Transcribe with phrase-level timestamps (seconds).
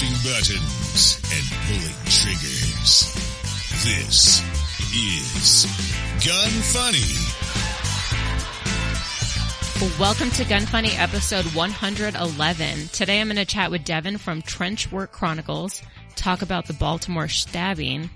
[0.00, 3.12] pushing buttons and pulling triggers.
[3.84, 4.40] This
[4.96, 5.66] is
[6.24, 7.12] Gun Funny.
[9.98, 12.88] Welcome to Gun Funny episode 111.
[12.88, 15.82] Today I'm going to chat with Devin from Trenchwork Chronicles,
[16.16, 18.08] talk about the Baltimore stabbing,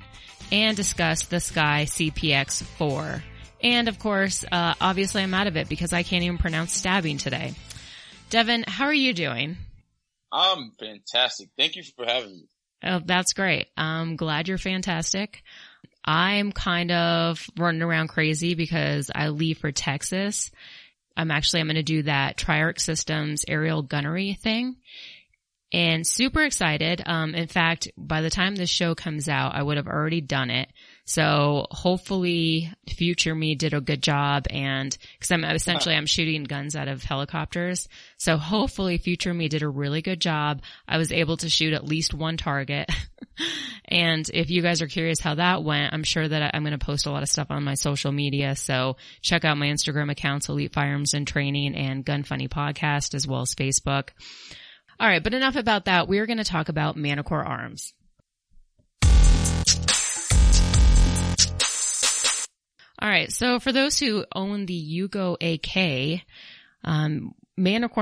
[0.51, 3.23] and discuss the SCCY CPX 4.
[3.63, 7.19] And of course, uh, obviously I'm out of it because I can't even pronounce stabbing
[7.19, 7.53] today.
[8.31, 9.59] Devin, how are you doing?
[10.35, 11.51] I'm fantastic.
[11.57, 12.49] Thank you for having me.
[12.83, 13.69] Oh, that's great.
[13.77, 15.43] I'm glad you're fantastic.
[16.05, 20.51] I'm kind of running around crazy because I leave for Texas.
[21.17, 24.77] I'm actually, I'm going to do that Triarch Systems aerial gunnery thing
[25.73, 27.03] and super excited.
[27.07, 30.51] Um, in fact, by the time this show comes out, I would have already done
[30.51, 30.69] it.
[31.07, 36.75] So hopefully future me did a good job and cause I'm essentially, I'm shooting guns
[36.75, 37.89] out of helicopters.
[38.17, 40.63] So hopefully future me did a really good job.
[40.89, 42.91] I was able to shoot at least one target.
[43.85, 46.85] and if you guys are curious how that went, I'm sure that I'm going to
[46.85, 48.57] post a lot of stuff on my social media.
[48.57, 53.27] So check out my Instagram accounts, Elite Firearms and Training and Gun Funny podcast as
[53.27, 54.09] well as Facebook.
[54.99, 56.09] All right, but enough about that.
[56.09, 57.93] We're going to talk about Manticore Arms.
[63.05, 66.23] All right, so for those who own the Yugo AK,
[66.85, 67.35] um,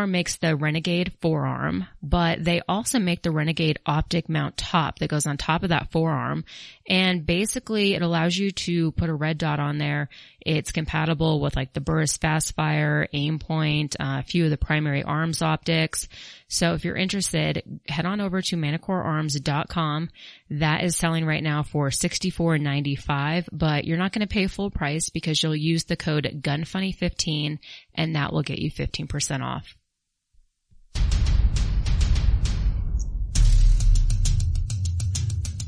[0.06, 5.26] makes the Renegade forearm, but they also make the Renegade optic mount top that goes
[5.26, 6.44] on top of that forearm.
[6.88, 10.08] And basically it allows you to put a red dot on there.
[10.40, 15.42] It's compatible with like the Burris Fastfire, Aimpoint, uh, a few of the primary arms
[15.42, 16.08] optics.
[16.48, 20.10] So if you're interested, head on over to manticorearms.com.
[20.50, 25.08] That is selling right now for $64.95, but you're not going to pay full price
[25.08, 27.58] because you'll use the code GUNFUNNY15
[27.94, 29.76] and that will get you 15% off.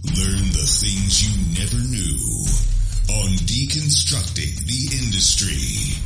[0.05, 2.45] Learn the things you never knew
[3.08, 5.96] on Deconstructing the Industry.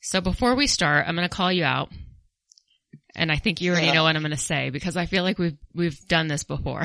[0.00, 1.90] So before we start, I'm going to call you out.
[3.14, 5.38] And I think you already know what I'm going to say because I feel like
[5.38, 6.84] we've, we've done this before.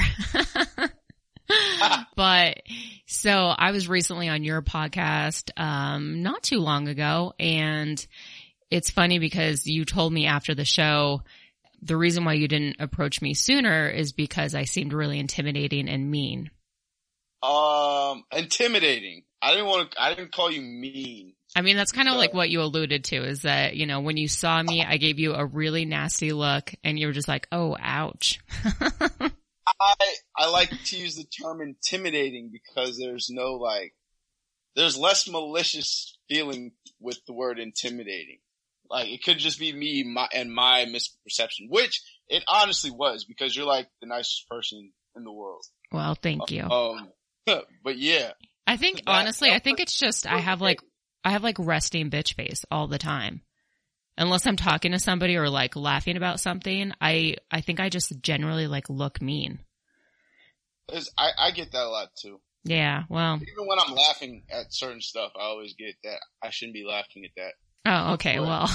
[2.16, 2.62] but
[3.07, 8.06] so I was recently on your podcast, um, not too long ago and
[8.69, 11.23] it's funny because you told me after the show,
[11.81, 16.09] the reason why you didn't approach me sooner is because I seemed really intimidating and
[16.09, 16.51] mean.
[17.44, 19.23] Um, intimidating.
[19.41, 21.33] I didn't want to, I didn't call you mean.
[21.56, 24.17] I mean, that's kind of like what you alluded to is that, you know, when
[24.17, 27.47] you saw me, I gave you a really nasty look and you were just like,
[27.51, 28.39] oh, ouch.
[28.63, 29.95] I,
[30.35, 33.94] I like to use the term intimidating because there's no like,
[34.75, 38.39] there's less malicious feeling with the word intimidating.
[38.90, 43.56] Like it could just be me my, and my misperception, which it honestly was because
[43.56, 45.64] you're like the nicest person in the world.
[45.92, 46.64] Well, thank you.
[46.64, 47.09] Um,
[47.46, 48.31] but yeah.
[48.66, 50.81] I think that- honestly, I think it's just I have like
[51.24, 53.42] I have like resting bitch face all the time.
[54.20, 58.19] Unless I'm talking to somebody or like laughing about something, I I think I just
[58.22, 59.59] generally like look mean.
[61.18, 62.40] I, I get that a lot too.
[62.64, 66.74] Yeah, well, Even when I'm laughing at certain stuff, I always get that I shouldn't
[66.74, 67.54] be laughing at that.
[67.85, 68.69] Oh okay, well,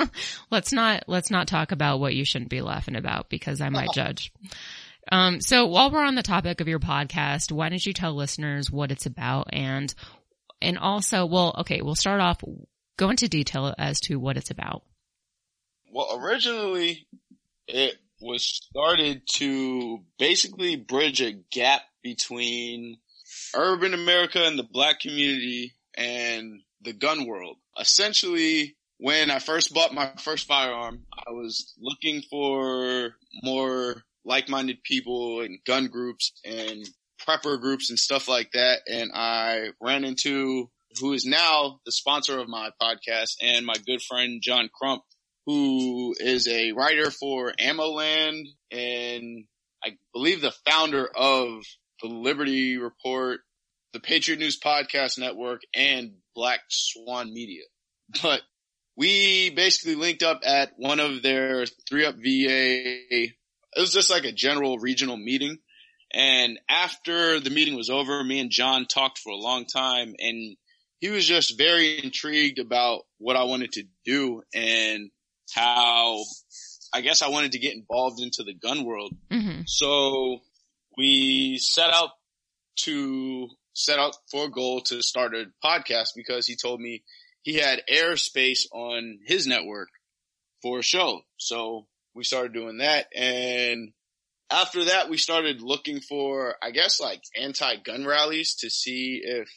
[0.50, 3.90] let's not let's not talk about what you shouldn't be laughing about because I might
[3.94, 4.32] judge.
[5.10, 8.70] Um, so while we're on the topic of your podcast, why don't you tell listeners
[8.70, 9.92] what it's about and
[10.62, 12.42] and also, well, okay, we'll start off
[12.96, 14.82] go into detail as to what it's about.
[15.90, 17.06] Well, originally
[17.66, 22.98] it was started to basically bridge a gap between
[23.56, 27.56] urban America and the black community and the gun world.
[27.80, 35.40] Essentially, when I first bought my first firearm, I was looking for more like-minded people
[35.40, 36.86] and gun groups and
[37.26, 38.80] prepper groups and stuff like that.
[38.86, 44.02] And I ran into who is now the sponsor of my podcast and my good
[44.02, 45.02] friend John Crump,
[45.46, 49.44] who is a writer for AmmoLand and
[49.82, 51.62] I believe the founder of
[52.02, 53.40] the Liberty Report,
[53.92, 57.62] the Patriot News Podcast Network, and Black Swan Media.
[58.22, 58.42] But
[58.96, 63.30] we basically linked up at one of their three up VA.
[63.72, 65.58] It was just like a general regional meeting.
[66.12, 70.56] And after the meeting was over, me and John talked for a long time and
[70.98, 75.10] he was just very intrigued about what I wanted to do and
[75.54, 76.22] how
[76.92, 79.14] I guess I wanted to get involved into the gun world.
[79.30, 80.40] hmm So
[80.98, 82.10] we set out
[82.80, 83.48] to
[83.80, 87.02] set out for a goal to start a podcast because he told me
[87.42, 89.88] he had airspace on his network
[90.62, 91.20] for a show.
[91.38, 93.06] So we started doing that.
[93.14, 93.92] And
[94.50, 99.48] after that, we started looking for, I guess, like anti-gun rallies to see if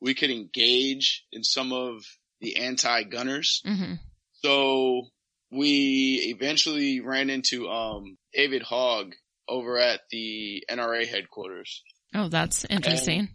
[0.00, 2.02] we could engage in some of
[2.40, 3.62] the anti-gunners.
[3.64, 3.94] hmm
[4.42, 5.08] So
[5.50, 9.14] we eventually ran into, um, David Hogg
[9.48, 11.82] over at the NRA headquarters
[12.14, 13.28] Oh, that's interesting.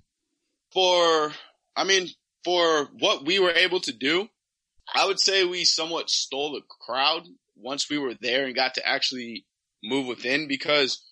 [0.73, 1.31] For,
[1.75, 2.07] I mean,
[2.44, 4.27] for what we were able to do,
[4.94, 7.23] I would say we somewhat stole the crowd
[7.56, 9.45] once we were there and got to actually
[9.83, 11.03] move within because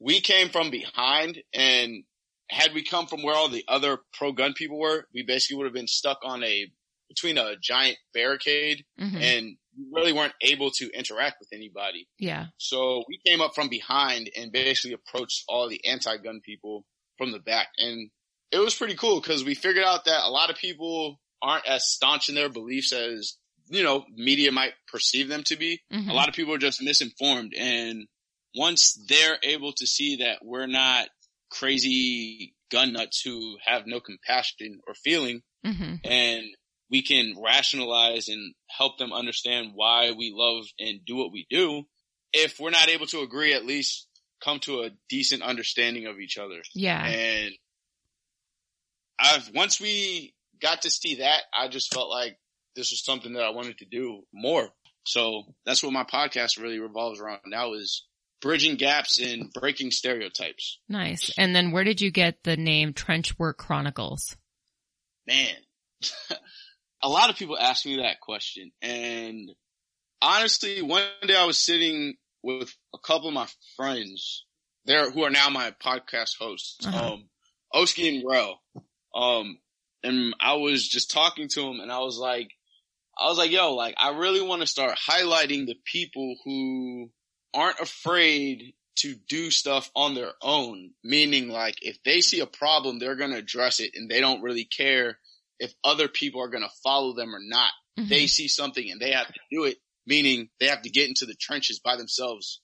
[0.00, 2.04] we came from behind and
[2.50, 5.66] had we come from where all the other pro gun people were, we basically would
[5.66, 6.66] have been stuck on a,
[7.08, 12.08] between a giant barricade hmm and we really weren't able to interact with anybody.
[12.18, 12.46] yeah.
[12.56, 16.84] So we came up from behind and basically approached all the anti-gun people
[17.16, 17.68] from the back.
[17.78, 18.10] And
[18.50, 21.88] it was pretty cool because we figured out that a lot of people aren't as
[21.88, 23.36] staunch in their beliefs as,
[23.68, 25.80] you know, media might perceive them to be.
[25.92, 26.10] Mhm.
[26.10, 27.54] A lot of people are just misinformed.
[27.54, 28.06] And
[28.54, 31.08] once they're able to see that we're not
[31.50, 36.44] crazy gun nuts who have no compassion or feeling hmm and
[36.90, 41.82] we can rationalize and help them understand why we love and do what we do.
[42.32, 44.06] If we're not able to agree, at least
[44.42, 46.62] come to a decent understanding of each other.
[46.74, 47.04] Yeah.
[47.04, 47.52] And
[49.18, 52.38] I've, once we got to see that, I just felt like
[52.76, 54.68] this was something that I wanted to do more.
[55.04, 58.04] So that's what my podcast really revolves around now is
[58.40, 60.78] bridging gaps and breaking stereotypes.
[60.88, 61.32] Nice.
[61.38, 64.36] And then where did you get the name Trenchwork Chronicles?
[65.26, 65.54] man,
[67.02, 68.70] a lot of people ask me that question.
[68.80, 69.50] And
[70.22, 74.46] honestly, one day I was sitting with a couple of my friends
[74.86, 77.12] there who are now my podcast hosts, Uh-huh.
[77.14, 77.28] um,
[77.74, 78.58] Oski and Rel.
[79.14, 79.58] Um,
[80.02, 82.50] and I was just talking to him and I was like,
[83.18, 87.10] I was like, yo, like, I really want to start highlighting the people who
[87.52, 90.90] aren't afraid to do stuff on their own.
[91.02, 94.42] Meaning like, if they see a problem, they're going to address it and they don't
[94.42, 95.18] really care
[95.58, 97.72] if other people are going to follow them or not.
[97.98, 98.08] Mhm.
[98.08, 101.26] They see something and they have to do it, meaning they have to get into
[101.26, 102.60] the trenches by themselves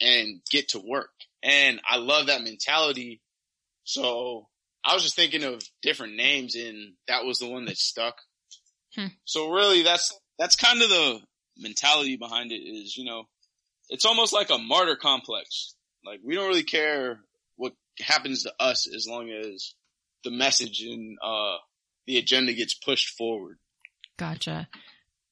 [0.00, 1.12] and get to work.
[1.42, 3.20] And I love that mentality.
[3.84, 4.48] So
[4.84, 8.16] I was just thinking of different names and that was the one that stuck.
[8.94, 9.06] Hmm.
[9.24, 11.20] So really that's, that's kind of the
[11.56, 13.24] mentality behind it is, you know,
[13.88, 15.74] it's almost like a martyr complex.
[16.04, 17.20] Like we don't really care
[17.56, 19.74] what happens to us as long as
[20.22, 21.56] the message and, uh,
[22.06, 23.56] the agenda gets pushed forward.
[24.18, 24.68] Gotcha.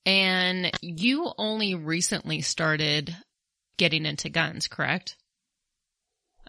[0.07, 3.15] And you only recently started
[3.77, 5.17] getting into guns, correct?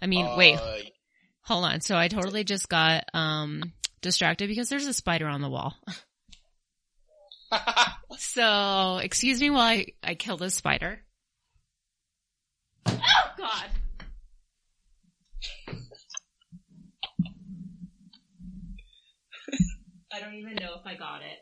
[0.01, 0.77] I mean, wait, Uh,
[1.43, 1.81] hold on.
[1.81, 5.75] So I totally just got um distracted because there's a spider on the wall.
[8.17, 10.99] So, excuse me while I, I kill this spider.
[12.87, 12.93] Oh
[13.37, 13.65] god.
[20.11, 21.39] I don't even know if I got it.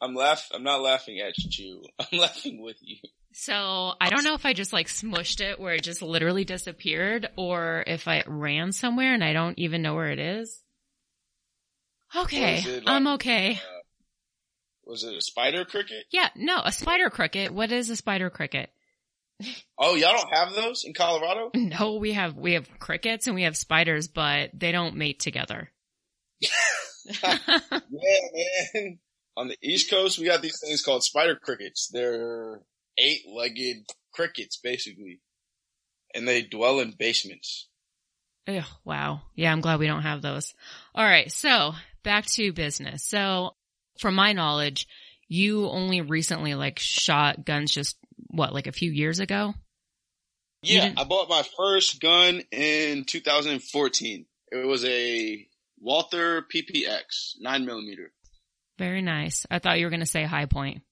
[0.00, 0.48] I'm laugh.
[0.52, 1.82] I'm not laughing at you.
[1.98, 2.98] I'm laughing with you.
[3.38, 7.28] So I don't know if I just like smushed it where it just literally disappeared
[7.36, 10.58] or if I ran somewhere and I don't even know where it is.
[12.16, 12.60] Okay.
[12.60, 13.52] It like- I'm okay.
[13.56, 13.80] Uh,
[14.86, 16.04] was it a spider cricket?
[16.10, 17.52] Yeah, no, a spider cricket.
[17.52, 18.70] What is a spider cricket?
[19.76, 21.50] Oh, y'all don't have those in Colorado?
[21.54, 25.70] No, we have, we have crickets and we have spiders, but they don't mate together.
[27.22, 27.38] Yeah,
[28.74, 28.98] man.
[29.36, 31.88] On the East Coast, we got these things called spider crickets.
[31.92, 32.62] They're
[32.98, 35.20] eight-legged crickets, basically,
[36.14, 37.68] and they dwell in basements.
[38.48, 39.22] Ugh, wow.
[39.34, 40.54] Yeah, I'm glad we don't have those.
[40.94, 41.30] All right.
[41.32, 41.72] So
[42.04, 43.02] back to business.
[43.04, 43.56] So
[43.98, 44.86] from my knowledge,
[45.28, 47.96] you only recently like shot guns just
[48.28, 49.54] what, like a few years ago?
[50.62, 54.26] Yeah, I bought my first gun in 2014.
[54.50, 55.46] It was a
[55.78, 58.12] Walther PPX nine millimeter.
[58.78, 59.46] Very nice.
[59.50, 60.82] I thought you were going to say Hi-Point.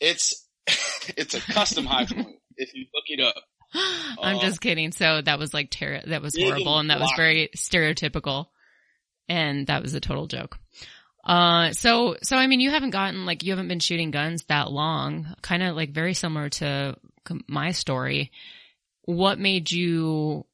[0.00, 0.46] It's
[1.16, 2.36] it's a custom Hi-Point.
[2.56, 3.34] If you look it up,
[4.22, 4.92] I'm Uh, just kidding.
[4.92, 8.46] So that was like ter- that was horrible and and that was very stereotypical.
[9.28, 10.58] And that was a total joke.
[11.24, 14.70] Uh, so, so I mean, you haven't gotten like, you haven't been shooting guns that
[14.70, 16.96] long, kind of like very similar to
[17.46, 18.32] my story.
[19.02, 20.44] What made you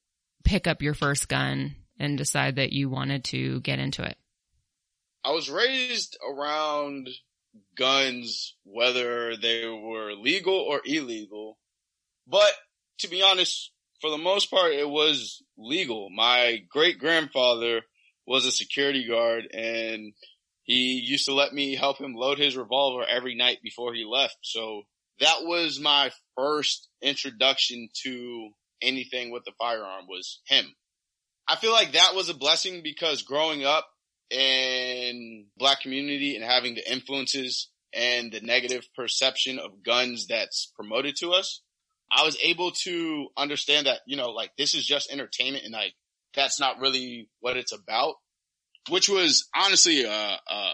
[0.44, 4.16] pick up your first gun and decide that you wanted to get into it?
[5.24, 7.08] I was raised around
[7.76, 11.58] guns, whether they were legal or illegal.
[12.26, 12.52] But
[12.98, 16.10] to be honest, for the most part, it was legal.
[16.10, 17.82] My great grandfather
[18.26, 20.12] was a security guard and
[20.64, 24.36] he used to let me help him load his revolver every night before he left.
[24.42, 24.82] So
[25.20, 28.50] that was my first introduction to
[28.82, 30.66] anything with the firearm was him.
[31.48, 33.88] I feel like that was a blessing because growing up
[34.30, 41.16] in black community and having the influences and the negative perception of guns that's promoted
[41.16, 41.62] to us,
[42.10, 45.94] I was able to understand that, you know, like this is just entertainment and like
[46.34, 48.14] that's not really what it's about,
[48.90, 50.72] which was honestly a, a,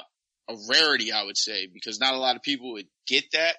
[0.49, 3.57] a rarity, I would say, because not a lot of people would get that.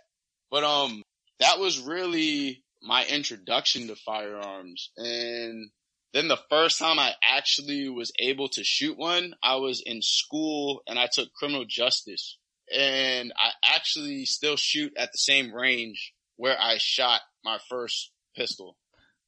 [0.51, 1.01] But, um,
[1.39, 4.91] that was really my introduction to firearms.
[4.95, 5.69] And
[6.15, 10.81] then the first time I actually was able to shoot one, I was in school
[10.87, 12.37] and I took criminal justice
[12.73, 18.77] and I actually still shoot at the same range where I shot my first pistol.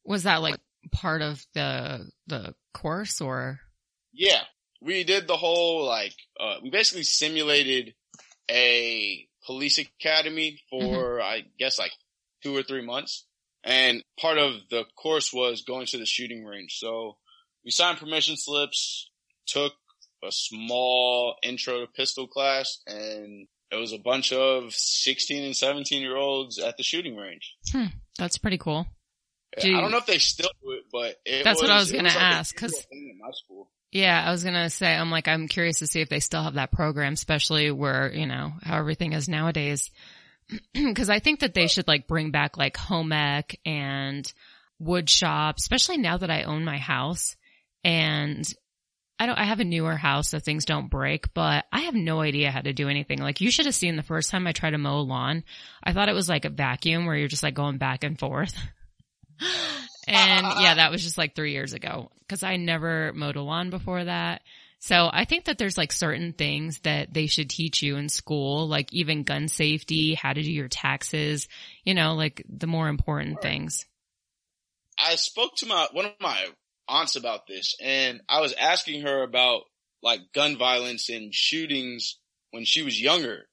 [0.06, 0.56] Was that like
[0.90, 3.60] part of the the course or?
[4.14, 4.40] Yeah,
[4.80, 7.92] we did the whole like uh, we basically simulated
[8.50, 11.22] a police academy for mm-hmm.
[11.22, 11.92] I guess like
[12.42, 13.26] two or three months,
[13.68, 16.78] and part of the course was going to the shooting range.
[16.78, 17.18] So
[17.64, 19.10] we signed permission slips,
[19.46, 19.74] took
[20.24, 26.00] a small intro to pistol class, and it was a bunch of 16 and 17
[26.00, 27.54] year olds at the shooting range.
[27.70, 27.86] Hmm,
[28.18, 28.86] that's pretty cool.
[29.56, 31.92] I don't know if they still do it, but it that's was, what I was
[31.92, 32.56] going like to ask.
[32.56, 32.86] Cause
[33.90, 36.42] yeah, I was going to say, I'm like, I'm curious to see if they still
[36.42, 39.90] have that program, especially where, you know, how everything is nowadays.
[40.94, 44.30] Cause I think that they should like bring back like home ec and
[44.78, 47.36] wood shop, especially now that I own my house
[47.84, 48.46] and
[49.18, 52.20] I don't, I have a newer house so things don't break, but I have no
[52.20, 53.18] idea how to do anything.
[53.18, 55.42] Like you should have seen the first time I tried to mow a lawn.
[55.82, 58.54] I thought it was like a vacuum where you're just like going back and forth.
[60.06, 63.70] and yeah, that was just like three years ago because I never mowed a lawn
[63.70, 64.42] before that.
[64.80, 68.68] So I think that there's like certain things that they should teach you in school,
[68.68, 71.48] like even gun safety, how to do your taxes,
[71.84, 73.84] you know, like the more important things.
[74.98, 76.46] I spoke to my, one of my
[76.88, 79.62] aunts about this and I was asking her about
[80.02, 82.18] like gun violence and shootings
[82.52, 83.46] when she was younger.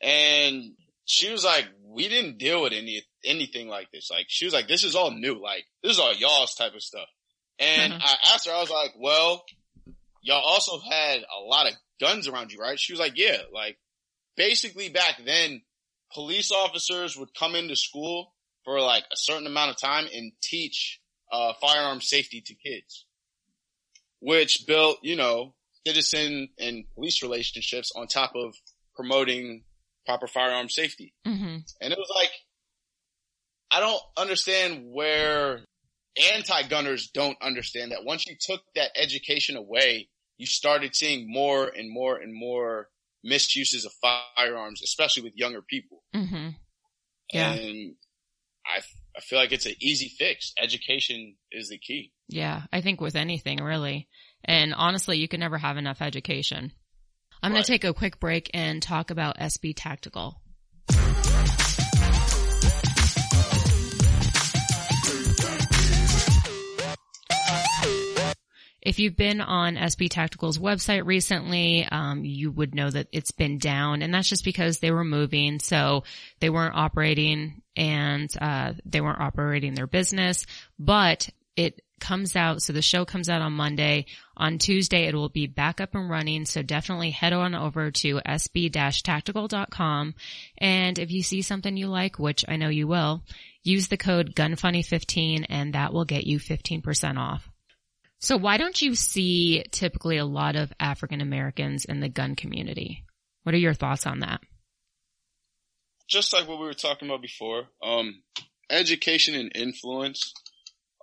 [0.00, 0.72] And
[1.04, 4.10] she was like, we didn't deal with any, anything like this.
[4.10, 5.42] Like she was like, this is all new.
[5.42, 7.08] Like this is all y'all's type of stuff.
[7.58, 8.02] And mm-hmm.
[8.02, 9.44] I asked her, I was like, well,
[10.22, 12.78] y'all also had a lot of guns around you, right?
[12.78, 13.78] She was like, yeah, like
[14.36, 15.62] basically back then
[16.14, 21.00] police officers would come into school for like a certain amount of time and teach
[21.30, 23.06] uh, firearm safety to kids,
[24.20, 25.54] which built, you know,
[25.86, 28.54] citizen and police relationships on top of
[28.94, 29.64] promoting
[30.06, 31.14] proper firearm safety.
[31.26, 31.56] Mm-hmm.
[31.80, 32.30] And it was like,
[33.70, 35.60] I don't understand where
[36.34, 40.08] anti-gunners don't understand that once you took that education away,
[40.42, 42.88] you started seeing more and more and more
[43.22, 46.02] misuses of firearms, especially with younger people.
[46.12, 46.48] Mm-hmm.
[47.32, 47.52] Yeah.
[47.52, 47.94] And
[48.66, 48.80] I
[49.16, 50.52] I feel like it's an easy fix.
[50.60, 52.10] Education is the key.
[52.28, 54.08] Yeah, I think with anything really.
[54.44, 56.72] And honestly, you can never have enough education.
[57.40, 57.58] I'm right.
[57.58, 60.41] going to take a quick break and talk about SB Tactical.
[68.82, 73.58] If you've been on SB Tactical's website recently, um, you would know that it's been
[73.58, 76.02] down, and that's just because they were moving, so
[76.40, 80.46] they weren't operating and uh, they weren't operating their business.
[80.80, 84.06] But it comes out, so the show comes out on Monday.
[84.36, 86.44] On Tuesday, it will be back up and running.
[86.44, 90.14] So definitely head on over to sb-tactical.com.
[90.58, 93.22] And if you see something you like, which I know you will,
[93.62, 97.48] use the code GUNFUNNY15 and that will get you 15% off.
[98.22, 103.04] So why don't you see typically a lot of African Americans in the gun community?
[103.42, 104.40] What are your thoughts on that?
[106.08, 108.22] Just like what we were talking about before, um,
[108.70, 110.32] education and influence.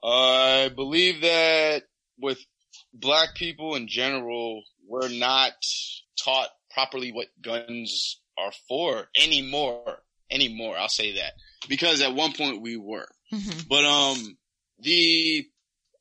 [0.01, 1.83] I believe that
[2.17, 2.39] with
[2.93, 5.51] black people in general, we're not
[6.23, 10.03] taught properly what guns are for anymore.
[10.31, 11.33] Anymore, I'll say that
[11.67, 13.07] because at one point we were.
[13.33, 13.59] Mm-hmm.
[13.67, 14.37] But um,
[14.79, 15.45] the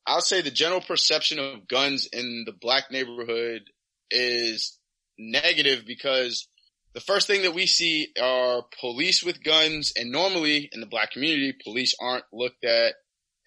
[0.09, 3.63] I'll say the general perception of guns in the black neighborhood
[4.11, 4.79] is
[5.19, 6.49] negative because
[6.95, 11.13] the first thing that we see are police with guns and normally in the black
[11.13, 12.95] community, police aren't looked at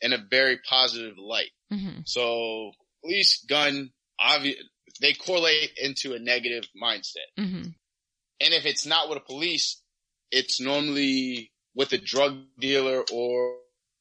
[0.02, 1.50] in a very positive light.
[1.74, 2.02] Mm-hmm.
[2.06, 2.72] So
[3.04, 3.90] police gun,
[5.02, 7.28] they correlate into a negative mindset.
[7.40, 7.64] Mm-hmm.
[7.64, 9.82] And if it's not with a police,
[10.32, 13.56] it's normally with a drug dealer or,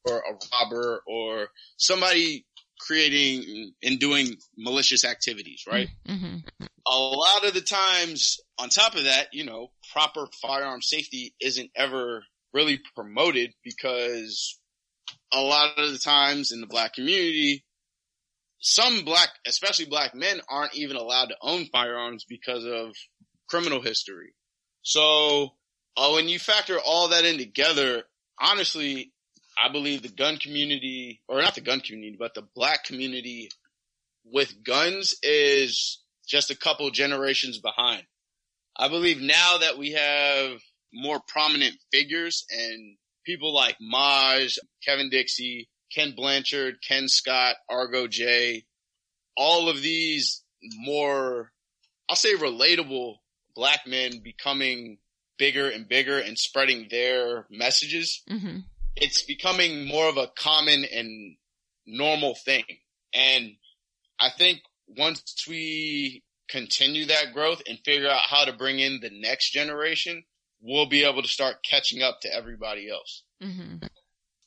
[0.05, 2.45] or a robber or somebody
[2.91, 5.89] creating and doing malicious activities, right?
[6.07, 6.39] hmm
[6.87, 11.71] a lot of the times on top of that, you know, proper firearm safety isn't
[11.77, 14.59] ever really promoted because
[15.33, 17.65] a lot of the times in the black community,
[18.59, 22.95] some black, especially black men aren't even allowed to own firearms because of
[23.49, 24.35] criminal history.
[24.83, 25.51] So
[25.97, 28.03] uh, when you factor all that in together,
[28.41, 29.13] honestly,
[29.63, 33.51] I believe the gun community, or not the gun community, but the black community
[34.25, 38.05] with guns is just a couple generations behind.
[38.77, 40.61] I believe now that we have
[40.93, 48.65] more prominent figures and people like Maj, Kevin Dixie, Kenn Blanchard, Ken Scott, Argo J,
[49.37, 51.51] all of these more,
[52.09, 53.17] I'll say relatable
[53.55, 54.99] black men becoming
[55.39, 58.23] bigger and bigger and spreading their messages.
[58.29, 58.61] hmm
[59.01, 61.37] It's becoming more of a common and
[61.87, 62.65] normal thing.
[63.15, 63.57] And
[64.21, 69.11] I think once we continue that growth and figure out how to bring in the
[69.11, 70.25] next generation,
[70.61, 73.23] we'll be able to start catching up to everybody else.
[73.43, 73.87] Mm-hmm.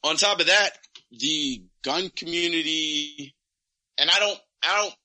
[0.03, 0.71] On top of that,
[1.11, 3.35] the gun community,
[3.97, 4.95] and I don't, I don't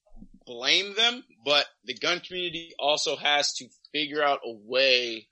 [0.45, 5.29] blame them, but the gun community also has to figure out a way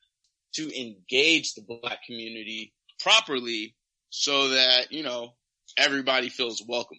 [0.54, 3.74] to engage the black community properly
[4.10, 5.34] so that, you know,
[5.76, 6.98] everybody feels welcome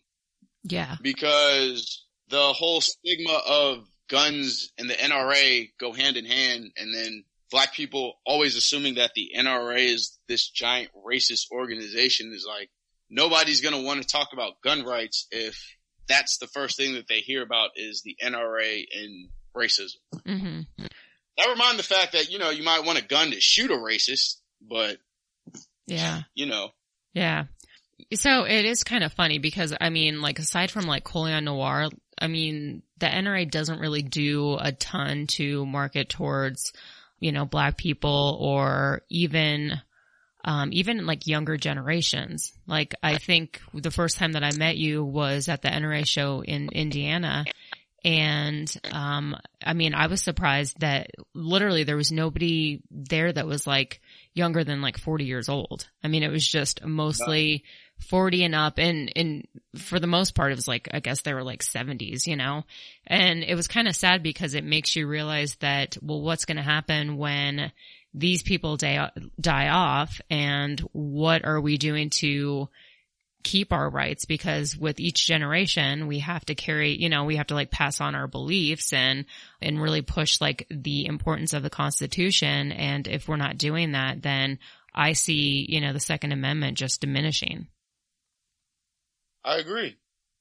[0.63, 0.95] Yeah.
[1.01, 7.23] because the whole stigma of guns and the NRA go hand in hand and then
[7.51, 12.69] black people always assuming that the NRA is this giant racist organization is like
[13.09, 15.75] nobody's going to want to talk about gun rights if
[16.07, 19.95] that's the first thing that they hear about is the NRA and racism.
[20.25, 20.61] hmm
[21.37, 23.75] Never mind the fact that, you know, you might want a gun to shoot a
[23.75, 24.97] racist, but
[25.85, 26.23] Yeah.
[26.33, 26.71] you know,
[27.17, 27.45] Yeah.
[28.13, 31.89] So it is kind of funny because I mean, like aside from like Colion Noir,
[32.19, 36.73] I mean, the NRA doesn't really do a ton to market towards,
[37.19, 39.81] you know, black people or even,
[40.45, 42.53] um, even like younger generations.
[42.67, 46.43] Like I think the first time that I met you was at the NRA show
[46.43, 47.45] in Indiana.
[48.05, 53.65] And, um, I mean, I was surprised that literally there was nobody there that was
[53.65, 54.01] like
[54.37, 55.87] younger than like 40 years old.
[56.03, 57.63] I mean, it was just mostly
[58.09, 61.33] 40 and up and, and for the most part, it was like, I guess they
[61.33, 62.63] were like 70s, you know,
[63.05, 66.57] and it was kind of sad because it makes you realize that, well, what's going
[66.57, 67.71] to happen when
[68.13, 72.69] these people die, die off and what are we doing to
[73.47, 77.47] keep our rights because with each generation we have to carry you know we have
[77.47, 79.25] to like pass on our beliefs and
[79.61, 84.21] and really push like the importance of the constitution and if we're not doing that
[84.21, 84.59] then
[84.93, 87.67] i see you know the second amendment just diminishing
[89.47, 89.95] I agree.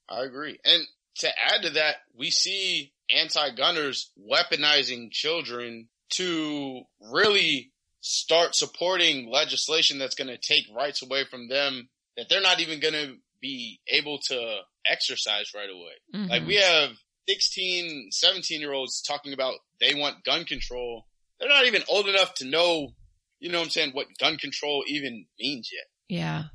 [0.09, 0.59] I agree.
[0.65, 0.83] And
[1.19, 6.81] to add to that, we see anti-gunners weaponizing children to
[7.13, 11.87] really start supporting legislation that's going to take rights away from them
[12.17, 15.93] that they're not even going to be able to exercise right away.
[16.13, 16.29] Mhm.
[16.29, 16.91] Like we have
[17.29, 21.05] 16, 17 year olds talking about they want gun control.
[21.39, 22.95] They're not even old enough to know,
[23.39, 25.85] you know what I'm saying, what gun control even means yet.
[26.09, 26.45] Yeah.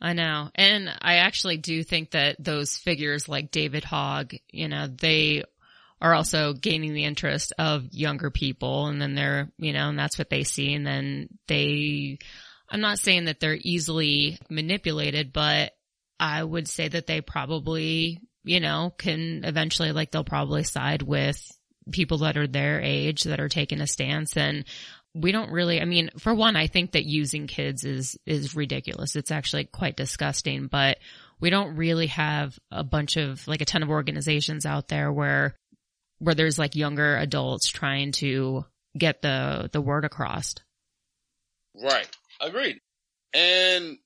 [0.00, 0.50] I know.
[0.54, 5.44] And I actually do think that those figures like David Hogg, you know, they
[6.00, 10.18] are also gaining the interest of younger people and then they're, you know, and that's
[10.18, 10.74] what they see.
[10.74, 12.18] And then they,
[12.68, 15.72] I'm not saying that they're easily manipulated, but
[16.18, 21.40] I would say that they probably, you know, can eventually, like, they'll probably side with
[21.92, 24.64] people that are their age that are taking a stance and
[25.14, 29.16] we don't really, I mean, for one, I think that using kids is, is ridiculous.
[29.16, 30.98] It's actually quite disgusting, but
[31.40, 35.54] we don't really have a bunch of, like a ton of organizations out there where,
[36.18, 40.54] where there's like younger adults trying to get the, the word across.
[41.82, 42.08] Right.
[42.40, 42.80] Agreed.
[43.34, 43.98] And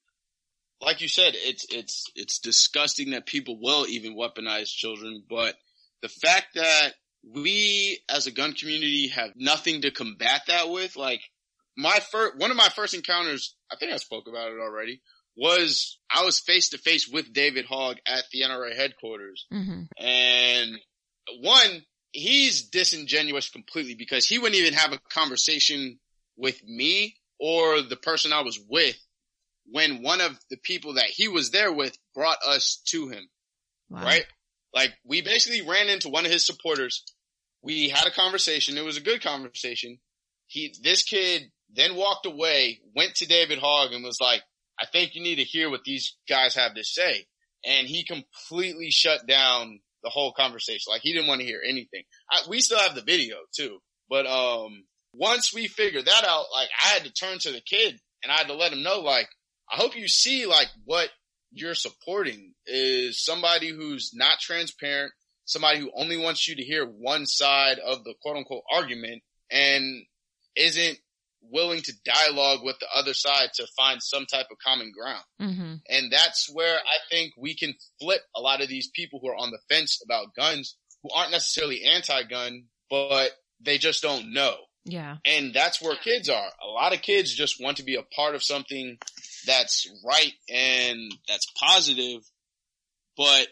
[0.81, 5.55] like you said, it's, it's, it's disgusting that people will even weaponize children, but
[6.03, 11.21] the fact that we as a gun community have nothing to combat that with, like
[11.77, 15.03] my first, one of my first encounters, I think I spoke about it already,
[15.37, 19.47] was I was face to face with David Hogg at the NRA headquarters.
[19.53, 19.83] Mm-hmm.
[20.03, 20.79] And
[21.40, 25.99] one, he's disingenuous completely because he wouldn't even have a conversation
[26.37, 28.96] with me or the person I was with
[29.66, 33.29] when one of the people that he was there with brought us to him,
[33.88, 34.03] Wow.
[34.05, 34.24] right?
[34.74, 37.03] Like we basically ran into one of his supporters.
[37.62, 38.79] We had a conversation.
[38.79, 39.98] It was a good conversation.
[40.46, 44.42] He, this kid then walked away, went to David Hogg and was like,
[44.81, 47.26] I think you need to hear what these guys have to say.
[47.64, 50.90] and he completely shut down the whole conversation.
[50.90, 52.05] Like he didn't want to hear anything.
[52.31, 56.68] I, we still have the video too, but um, once we figured that out, like
[56.85, 59.29] I had to turn to the kid and I had to let him know, like,
[59.70, 61.09] I hope you see like what
[61.53, 65.12] you're supporting is somebody who's not transparent,
[65.44, 70.05] somebody who only wants you to hear one side of the quote unquote argument and
[70.57, 70.99] isn't
[71.42, 75.25] willing to dialogue with the other side to find some type of common ground.
[75.40, 75.75] Mm-hmm.
[75.88, 79.37] And that's where I think we can flip a lot of these people who are
[79.37, 84.57] on the fence about guns, who aren't necessarily anti-gun, but they just don't know.
[84.85, 85.16] Yeah.
[85.25, 86.51] And that's where kids are.
[86.62, 88.99] A lot of kids just want to be a part of something
[89.47, 92.23] that's right and that's positive,
[93.16, 93.49] but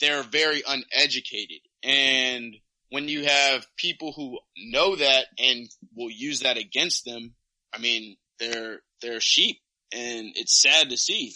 [0.00, 1.60] they're very uneducated.
[1.82, 2.56] And
[2.90, 7.34] when you have people who know that and will use that against them,
[7.72, 9.58] I mean, they're, they're sheep
[9.92, 11.32] and it's sad to see.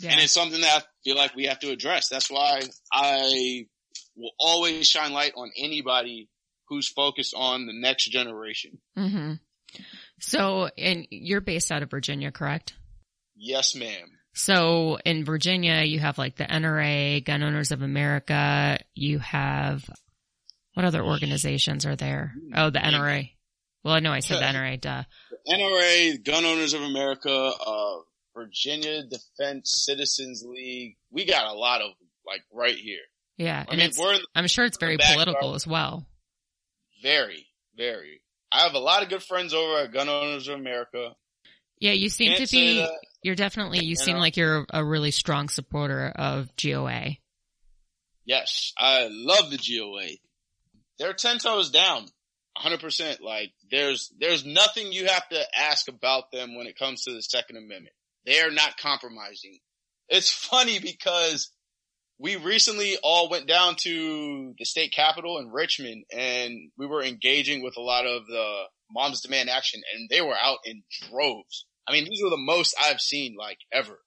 [0.00, 0.12] Yeah.
[0.12, 2.08] And it's something that I feel like we have to address.
[2.08, 3.66] That's why I
[4.16, 6.28] will always shine light on anybody
[6.68, 8.78] who's focused on the next generation.
[8.96, 9.34] mm-hmm.
[10.20, 12.74] So, and you're based out of Virginia, correct?
[13.36, 14.08] Yes, ma'am.
[14.32, 18.78] So in Virginia, you have like the NRA, Gun Owners of America.
[18.94, 19.88] You have
[20.74, 22.34] what other organizations are there?
[22.54, 23.30] Oh, the NRA.
[23.84, 24.80] Well, I know I said the NRA.
[24.80, 25.02] Duh.
[25.30, 27.96] The NRA, Gun Owners of America, uh,
[28.34, 30.96] Virginia Defense Citizens League.
[31.10, 31.90] We got a lot of
[32.24, 33.00] like right here.
[33.36, 36.06] Yeah, I and mean, in I'm sure it's very political as well.
[37.02, 38.20] Very, very.
[38.52, 41.14] I have a lot of good friends over at Gun Owners of America.
[41.80, 42.78] Yeah, you seem Can't to be.
[42.78, 42.90] that.
[43.22, 43.80] You're definitely.
[43.80, 44.20] You You seem know?
[44.20, 47.16] like you're a really strong supporter of GOA.
[48.24, 50.08] Yes, I love the GOA.
[50.98, 52.06] They're 10 toes down.
[52.58, 53.20] 100%.
[53.20, 57.22] Like, there's, there's nothing you have to ask about them when it comes to the
[57.22, 57.94] Second Amendment.
[58.26, 59.60] They are not compromising.
[60.08, 61.50] It's funny because
[62.18, 67.62] we recently all went down to the state capitol in Richmond and we were engaging
[67.62, 71.66] with a lot of the Moms Demand Action and they were out in droves.
[71.86, 73.98] I mean, these were the most I've seen like ever.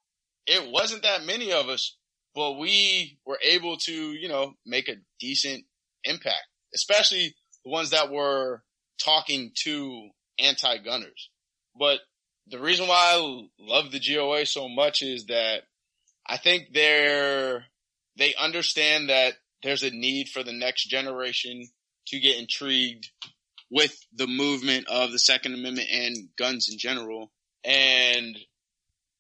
[0.46, 1.96] It wasn't that many of us,
[2.36, 5.64] but we were able to, you know, make a decent
[6.04, 8.62] impact, especially the ones that were
[9.04, 11.30] talking to anti-gunners.
[11.78, 12.00] But
[12.48, 15.64] the reason why I love the GOA so much is that
[16.28, 17.66] I think they're,
[18.18, 21.68] they understand that there's a need for the next generation
[22.08, 23.10] to get intrigued
[23.70, 27.32] with the movement of the Second Amendment and guns in general.
[27.64, 28.38] And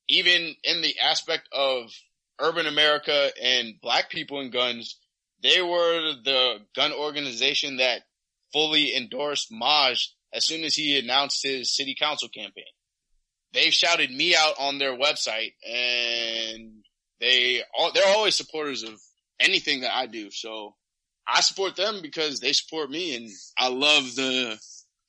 [0.09, 1.91] even in the aspect of
[2.39, 4.97] urban America and black people and guns,
[5.41, 8.01] they were the gun organization that
[8.51, 12.63] fully endorsed Maj as soon as he announced his city council campaign.
[13.53, 16.80] They shouted me out on their website and
[17.21, 18.99] they, all, they're always supporters of
[19.39, 20.29] anything that I do.
[20.31, 20.75] So
[21.27, 24.59] I support them because they support me and I love the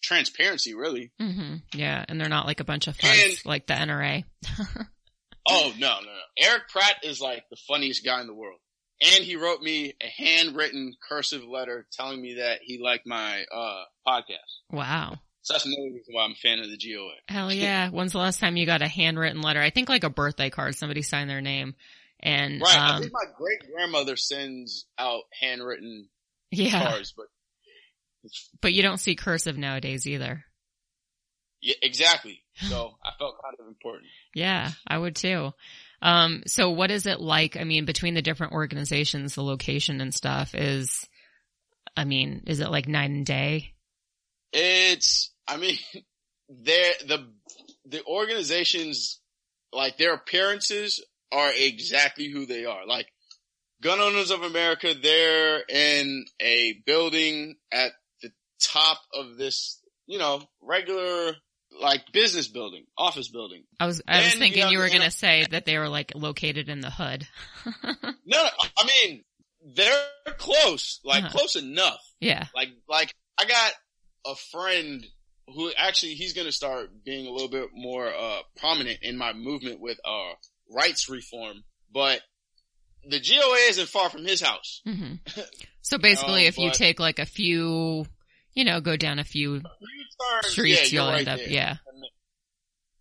[0.03, 1.11] transparency really.
[1.19, 4.25] hmm Yeah, and they're not like a bunch of And- like the NRA.
[5.49, 6.47] Oh no, no, no.
[6.49, 8.61] Erich Pratt is like the funniest guy in the world.
[9.01, 13.83] And he wrote me a handwritten cursive letter telling me that he liked my uh
[14.07, 14.37] podcast.
[14.71, 15.17] wow.
[15.45, 17.11] So that's another reason why I'm a fan of the GOA.
[17.27, 17.91] Hell yeah.
[17.91, 19.61] When's the last time you got a handwritten letter?
[19.61, 21.75] I think like a birthday card, somebody signed their name.
[22.23, 22.77] And, Right.
[22.79, 26.09] I um, think my great grandmother sends out handwritten
[26.51, 27.27] yeah, cards, but
[28.61, 30.45] but you don't see cursive nowadays either.
[31.61, 32.39] yeah, exactly.
[32.69, 34.07] So I felt kind of important.
[34.35, 35.53] Yeah, I would too.
[36.03, 37.57] Um, so what is it like?
[37.57, 41.09] I mean, between the different organizations, the location and stuff is,
[41.97, 43.73] I mean, is it like night and day?
[44.53, 45.79] It's, I mean,
[46.49, 47.27] they're, the,
[47.87, 49.19] the organizations,
[49.73, 52.87] like their appearances are exactly who they are.
[52.87, 53.07] Like
[53.83, 57.93] Gun Owners of America, they're in a building at
[58.23, 61.35] the top of this, you know, regular,
[61.81, 63.65] like business building, office building.
[63.81, 65.89] I was, I was Then you thinking you were going to say that they were
[65.89, 67.27] like located in the hood.
[68.25, 69.25] No, I mean,
[69.75, 70.05] they're
[70.39, 71.33] close, like Uh-huh.
[71.39, 72.01] close enough.
[72.21, 72.47] yeah.
[72.55, 73.73] Like, like I got
[74.27, 75.05] a friend
[75.49, 79.33] who actually he's going to start being a little bit more uh prominent in my
[79.33, 80.33] movement with uh
[80.73, 82.21] rights reform, but
[83.09, 84.81] the GOA isn't far from his house.
[84.85, 85.15] hmm
[85.85, 88.07] So basically, Um, if you take like a few,
[88.55, 91.49] you know, go down a few turns, streets, yeah, you'll end right up, there.
[91.51, 91.77] yeah.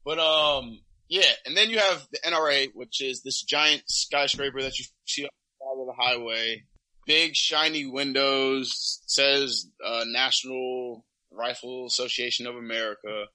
[0.04, 4.80] But um, yeah, and then you have the NRA, which is this giant skyscraper that
[4.80, 6.64] you see on the side of the highway.
[7.06, 13.26] Big shiny windows says uh, National Rifle Association of America,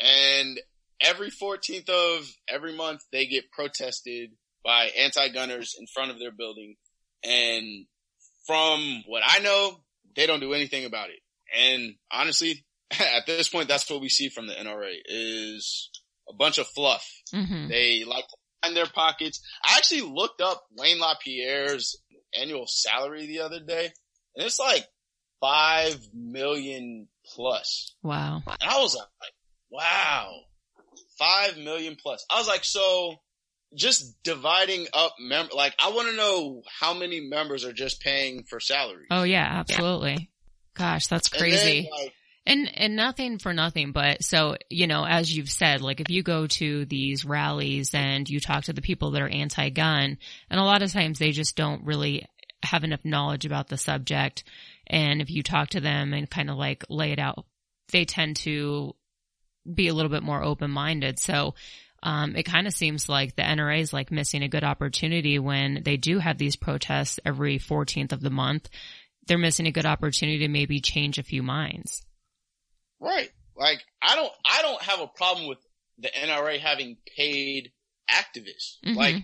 [0.00, 0.58] and
[1.00, 4.30] every 14th of every month they get protested
[4.64, 6.76] by anti-gunners in front of their building.
[7.24, 7.86] And
[8.46, 9.80] from what I know,
[10.14, 11.20] they don't do anything about it.
[11.56, 15.90] And honestly, at this point, that's what we see from the NRA is
[16.28, 17.06] a bunch of fluff.
[17.32, 19.40] hmm They like to find their pockets.
[19.64, 21.96] I actually looked up Wayne LaPierre's
[22.38, 23.92] annual salary the other day
[24.36, 24.86] and it's like
[25.40, 27.94] five million plus.
[28.02, 28.42] Wow.
[28.46, 29.06] And I was like,
[29.70, 30.32] wow,
[31.18, 32.24] five million plus.
[32.30, 33.16] I was like, so
[33.74, 38.44] just dividing up mem, like I want to know how many members are just paying
[38.44, 39.06] for salary.
[39.10, 40.30] Oh yeah, absolutely.
[40.74, 41.90] Gosh, that's And then, crazy.
[41.90, 42.12] like,
[42.46, 46.22] And and nothing for nothing, but so you know, as you've said, like if you
[46.22, 50.18] go to these rallies and you talk to the people that are anti-gun,
[50.50, 52.24] and a lot of times they just don't really
[52.62, 54.44] have enough knowledge about the subject,
[54.86, 57.44] and if you talk to them and kind of like lay it out,
[57.90, 58.94] they tend to
[59.74, 61.18] be a little bit more open-minded.
[61.18, 61.54] So.
[62.02, 65.82] Um, it kind of seems like the NRA is like missing a good opportunity when
[65.82, 68.68] they do have these protests every 14th of the month.
[69.26, 72.04] They're missing a good opportunity to maybe change a few minds.
[73.00, 73.30] Right.
[73.56, 75.58] Like I don't I don't have a problem with
[75.98, 77.72] the NRA having paid
[78.08, 78.76] activists.
[78.84, 78.94] Mhm.
[78.94, 79.16] Like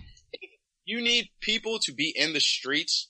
[0.83, 3.09] you need people to be in the streets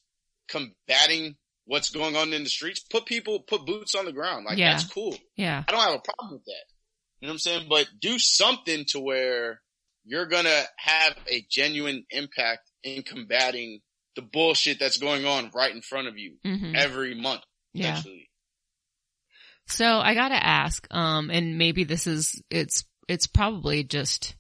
[0.50, 2.82] combating what's going on in the streets.
[2.82, 4.46] Put people put boots on the ground.
[4.46, 4.74] Like Yeah.
[4.74, 5.18] that's cool.
[5.36, 5.64] Yeah.
[5.68, 6.66] I don't have a problem with that.
[7.24, 7.68] You know what I'm saying?
[7.70, 9.62] But do something to where
[10.04, 13.80] you're gonna have a genuine impact in combating
[14.18, 17.40] the bullshit that's going on right in front of you hmm every month.
[17.74, 18.02] Yeah.
[19.68, 24.36] So I gotta ask, um, and maybe this is, it's, it's probably just,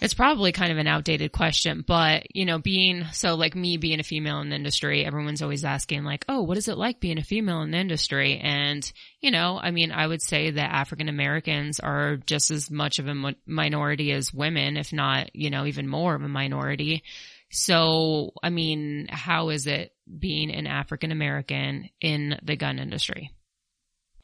[0.00, 4.00] it's probably kind of an outdated question, but you know, being, so like me being
[4.00, 7.18] a female in the industry, everyone's always asking like, oh, what is it like being
[7.18, 8.38] a female in the industry?
[8.38, 12.98] And, you know, I mean, I would say that African Americans are just as much
[12.98, 17.02] of a mi- minority as women, if not, you know, even more of a minority.
[17.50, 23.30] So, I mean, how is it being an African American in the gun industry?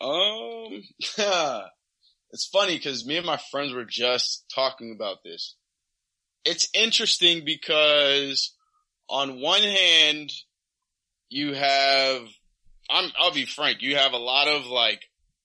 [0.03, 0.83] Um,
[2.31, 5.57] it's funny because me and my friends were just talking about this.
[6.45, 8.53] It's interesting because
[9.09, 10.33] on one hand,
[11.29, 12.23] you have,
[12.91, 15.03] I'm, I'll be frank, you have a lot of like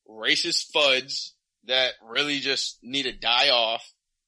[0.10, 1.32] racist fuds
[1.66, 3.84] that really just need to die off.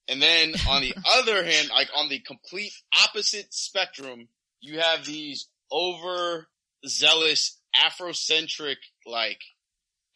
[0.08, 4.28] And then on the other hand, like on the complete opposite spectrum,
[4.62, 9.40] you have these overzealous Afrocentric, like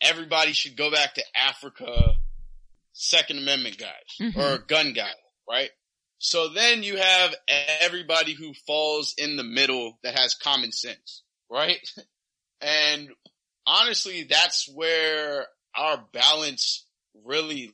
[0.01, 2.15] everybody should go back to Africa
[2.93, 4.35] Second Amendment guys Mhm.
[4.35, 5.13] or gun guys,
[5.47, 5.69] right?
[6.25, 7.35] So then you have
[7.81, 11.77] everybody who falls in the middle that has common sense, right?
[12.65, 13.09] And
[13.67, 16.85] honestly, that's where our balance
[17.25, 17.73] really,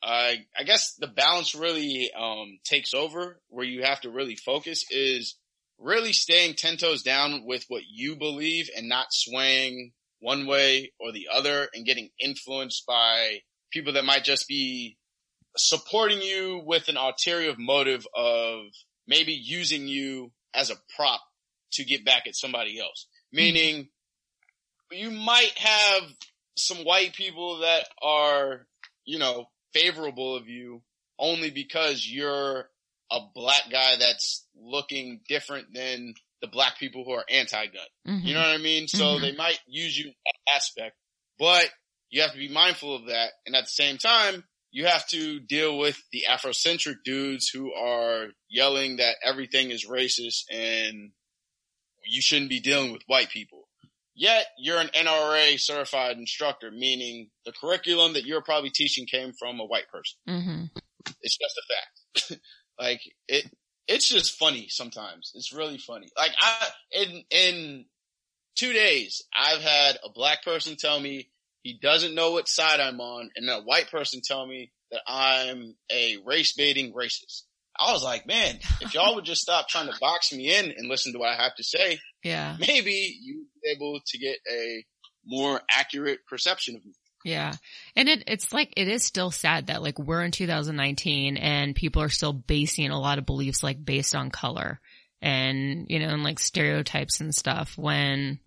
[0.00, 4.84] I I guess the balance really, um, takes over where you have to really focus
[4.88, 5.36] is
[5.80, 11.10] really staying 10 toes down with what you believe and not swaying one way or
[11.10, 13.40] the other and getting influenced by
[13.72, 14.96] people that might just be
[15.56, 18.62] supporting you with an ulterior motive of
[19.06, 21.20] maybe using you as a prop
[21.72, 23.06] to get back at somebody else.
[23.32, 23.88] Meaning
[24.90, 26.02] you might have
[26.56, 28.66] some white people that are,
[29.04, 30.82] you know, favorable of you
[31.18, 32.68] only because you're
[33.10, 37.86] a black guy that's looking different than the black people who are anti-gun.
[38.06, 38.24] Mhm.
[38.24, 38.88] You know what I mean?
[38.88, 39.20] So Mhm.
[39.20, 40.96] they might use you in that aspect,
[41.38, 41.72] but
[42.10, 43.32] you have to be mindful of that.
[43.46, 48.26] And at the same time, you have to deal with the Afrocentric dudes who are
[48.50, 51.12] yelling that everything is racist and
[52.04, 53.68] you shouldn't be dealing with white people.
[54.16, 59.60] Yet you're an NRA certified instructor, meaning the curriculum that you're probably teaching came from
[59.60, 60.18] a white person.
[60.26, 60.64] hmm
[61.22, 62.40] It's just a fact.
[62.80, 63.48] like it,
[63.86, 65.30] it's just funny sometimes.
[65.36, 66.08] It's really funny.
[66.18, 67.84] Like I, in, in
[68.56, 71.28] two days, I've had a black person tell me
[71.64, 75.74] he doesn't know what side I'm on and a white person tell me that I'm
[75.90, 77.42] a race baiting racist.
[77.76, 80.88] I was like, man, if y'all would just stop trying to box me in and
[80.88, 82.56] listen to what I have to say, Yeah.
[82.60, 84.84] maybe you'd be able to get a
[85.26, 86.92] more accurate perception of me.
[87.24, 87.54] Yeah.
[87.96, 92.02] And it, it's like, it is still sad that like we're in 2019 and people
[92.02, 94.78] are still basing a lot of beliefs like based on color
[95.22, 98.38] and, you know, and like stereotypes and stuff when,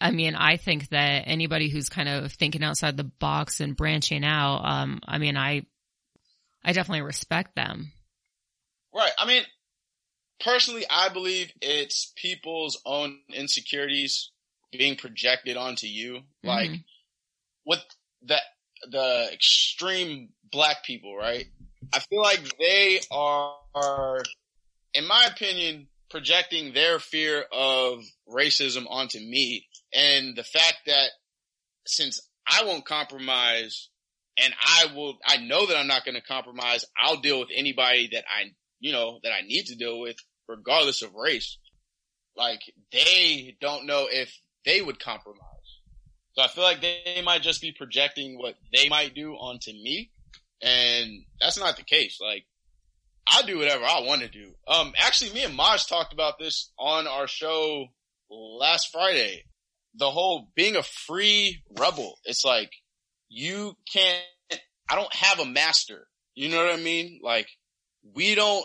[0.00, 4.24] I mean, I think that anybody who's kind of thinking outside the box and branching
[4.24, 5.62] out, um, I mean, I,
[6.64, 7.92] I definitely respect them.
[8.94, 9.12] Right.
[9.18, 9.42] I mean,
[10.44, 14.30] personally, I believe it's people's own insecurities
[14.70, 16.20] being projected onto you.
[16.42, 16.84] Like Mhm.
[17.64, 17.84] with
[18.22, 18.40] the,
[18.90, 21.46] the extreme black people, right?
[21.92, 24.22] I feel like they are
[24.96, 31.08] in my opinion, projecting their fear of racism onto me and the fact that
[31.86, 33.88] since I won't compromise
[34.36, 36.84] and I will, I know that I'm not going to compromise.
[36.96, 40.16] I'll deal with anybody that I, you know, that I need to deal with
[40.48, 41.56] regardless of race.
[42.36, 42.60] Like
[42.92, 45.40] they don't know if they would compromise.
[46.32, 50.10] So I feel like they might just be projecting what they might do onto me.
[50.60, 52.18] And that's not the case.
[52.20, 52.44] Like
[53.26, 54.52] I'll do whatever I want to do.
[54.68, 57.86] Um, actually me and Maj talked about this on our show
[58.28, 59.44] last Friday.
[59.96, 62.18] The whole being a free rebel.
[62.24, 62.70] It's like
[63.28, 64.22] you can't,
[64.90, 66.06] I don't have a master.
[66.34, 67.20] You know what I mean?
[67.22, 67.48] Like
[68.14, 68.64] we don't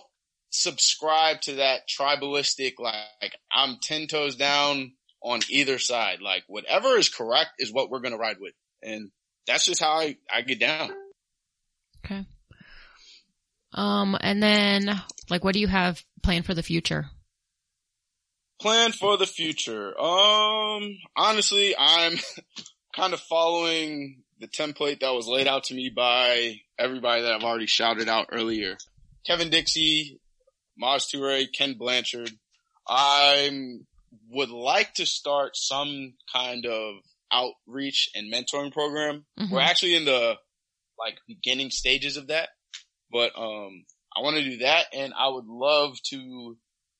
[0.50, 6.22] subscribe to that tribalistic, like I'm 10 toes down on either side.
[6.22, 8.54] Like whatever is correct is what we're going to ride with.
[8.84, 9.12] And
[9.48, 10.92] that's just how I, I get down.
[12.06, 12.26] Okay.
[13.74, 17.06] Um, and then like, what do you have planned for the future?
[18.62, 20.00] Plan for the future.
[20.00, 22.14] Um, honestly, I'm
[22.96, 27.44] kind of following the template that was laid out to me by everybody that I've
[27.44, 28.78] already shouted out earlier.
[29.26, 30.20] Kevin Dixie,
[30.78, 32.30] Maj Toure, Kenn Blanchard.
[32.88, 33.50] I
[34.30, 36.96] would like to start some kind of
[37.32, 39.26] outreach and mentoring program.
[39.40, 39.50] Mhm.
[39.52, 40.36] We're actually in the
[41.00, 42.50] like beginning stages of that,
[43.12, 46.58] but um, I want to do that, and I would love to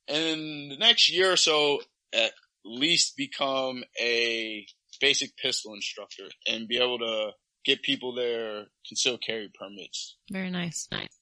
[0.08, 1.82] in the next year or so
[2.14, 2.32] at
[2.66, 4.66] least become a
[5.00, 7.32] basic pistol instructor and be able to
[7.66, 10.18] get people their concealed carry permits.
[10.32, 10.88] Very nice.
[10.92, 11.18] Nice.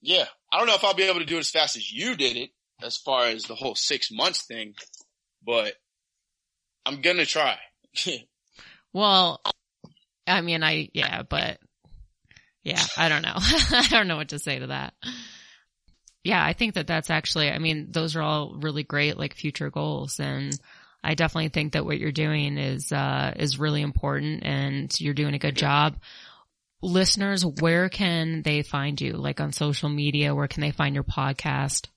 [0.00, 2.16] Yeah, I don't know if I'll be able to do it as fast as you
[2.16, 2.50] did it,
[2.82, 4.74] as far as the whole six months thing,
[5.44, 5.74] but
[6.84, 7.58] I'm gonna try.
[8.94, 9.40] Well,
[10.26, 11.58] I mean, I, yeah, but
[12.62, 13.34] yeah, I don't know.
[13.36, 14.94] I don't know what to say to that.
[16.24, 19.70] Yeah, I think that that's actually, I mean, those are all really great, like future
[19.70, 20.20] goals.
[20.20, 20.56] And
[21.02, 25.34] I definitely think that what you're doing is, uh, is really important and you're doing
[25.34, 25.96] a good job.
[26.80, 29.12] Listeners, where can they find you?
[29.12, 31.88] Like on social media, where can they find your podcast?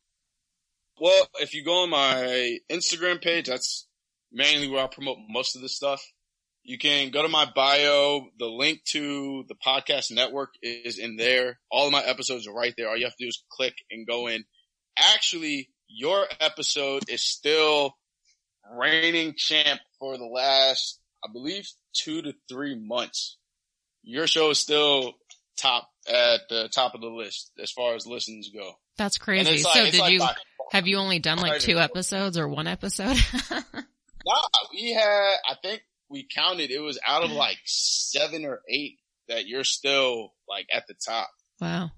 [0.99, 3.88] well, if you go on my Instagram page, that's
[4.31, 6.01] mainly where I promote most of the stuff.
[6.67, 8.28] You can go to my bio.
[8.39, 11.60] The link to the podcast network is in there.
[11.69, 12.89] All of my episodes are right there.
[12.89, 14.43] All you have to do is click and go in.
[14.97, 17.95] Actually, your episode is still
[18.75, 23.38] reigning champ for the last, I believe, two to three months.
[24.04, 25.13] Your show is still
[25.58, 28.73] top at the top of the list as far as listens go.
[28.97, 29.63] That's crazy.
[29.63, 30.28] like- so did like you,
[30.71, 33.17] have you only done like two episodes or one episode?
[34.28, 34.41] Nah,
[34.73, 35.84] we had, I think
[36.15, 40.88] we counted, it was out of like seven or eight that you're still like at
[40.88, 41.30] the top.
[41.60, 41.91] Wow.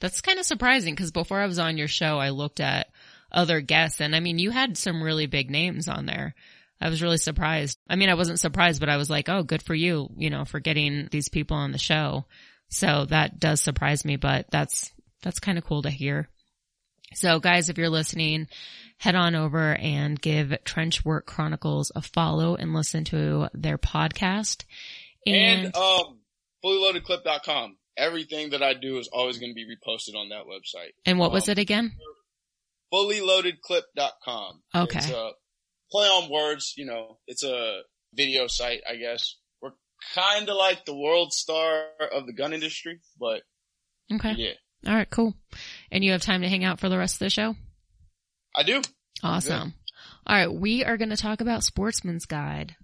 [0.00, 2.88] That's kind of surprising because before I was on your show, I looked at
[3.30, 6.34] other guests and I mean, you had some really big names on there.
[6.80, 7.78] I was really surprised.
[7.88, 10.44] I mean, I wasn't surprised, but I was like, oh, good for you, you know,
[10.44, 12.24] for getting these people on the show.
[12.68, 14.90] So that does surprise me, but that's,
[15.22, 16.28] that's kind of cool to hear.
[17.14, 18.48] So guys, if you're listening,
[19.02, 24.64] head on over and give Trench Work Chronicles a follow and listen to their podcast.
[25.26, 26.20] And, And, um,
[26.64, 27.78] fullyloadedclip.com.
[27.96, 30.92] Everything that I do is always going to be reposted on that website.
[31.04, 31.96] and what was um, it again?
[32.94, 34.62] Fullyloadedclip.com.
[34.72, 34.98] Okay.
[34.98, 35.30] It's a
[35.90, 37.80] play on words, you know, it's a
[38.14, 39.36] video site, I guess.
[39.60, 39.72] We're
[40.14, 43.42] kind of like the world star of the gun industry, but
[44.14, 44.34] Okay.
[44.36, 44.52] yeah,
[44.86, 45.34] All right, cool.
[45.90, 47.56] And you have time to hang out for the rest of the show?
[48.54, 48.82] I do.
[49.22, 49.74] Awesome.
[50.26, 52.76] All right, we are going to talk about Sportsman's Guide.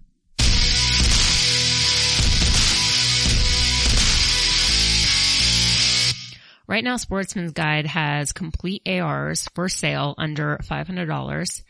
[6.67, 11.63] Right now, Sportsman's Guide has complete ARs for sale under $500.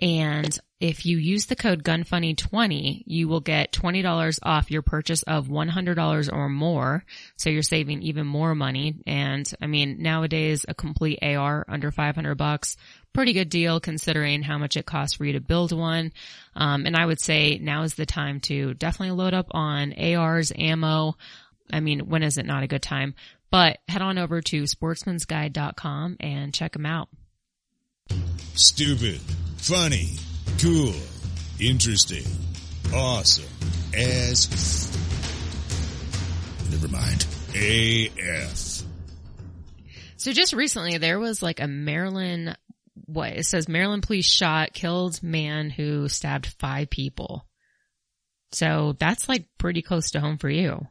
[0.00, 5.46] And if you use the code GUNFUNNY20, you will get $20 off your purchase of
[5.46, 7.04] $100 or more.
[7.36, 8.96] So you're saving even more money.
[9.06, 12.76] And I mean, nowadays a complete AR under 500 bucks,
[13.12, 16.10] pretty good deal considering how much it costs for you to build one.
[16.56, 20.50] Um, and I would say now is the time to definitely load up on ARs,
[20.58, 21.16] ammo.
[21.72, 23.14] I mean, when is it not a good time?
[23.52, 27.08] But head on over to sportsmansguide.com and check them out.
[28.54, 29.20] Stupid,
[29.58, 30.16] funny,
[30.60, 30.94] cool,
[31.60, 32.24] interesting,
[32.94, 33.44] awesome,
[33.94, 34.92] as f-
[36.70, 37.26] never mind.
[37.54, 38.82] AF.
[40.16, 42.56] So just recently there was like a Maryland,
[43.06, 47.46] what it says Maryland police shot, killed man who stabbed five people.
[48.52, 50.86] So that's like pretty close to home for you.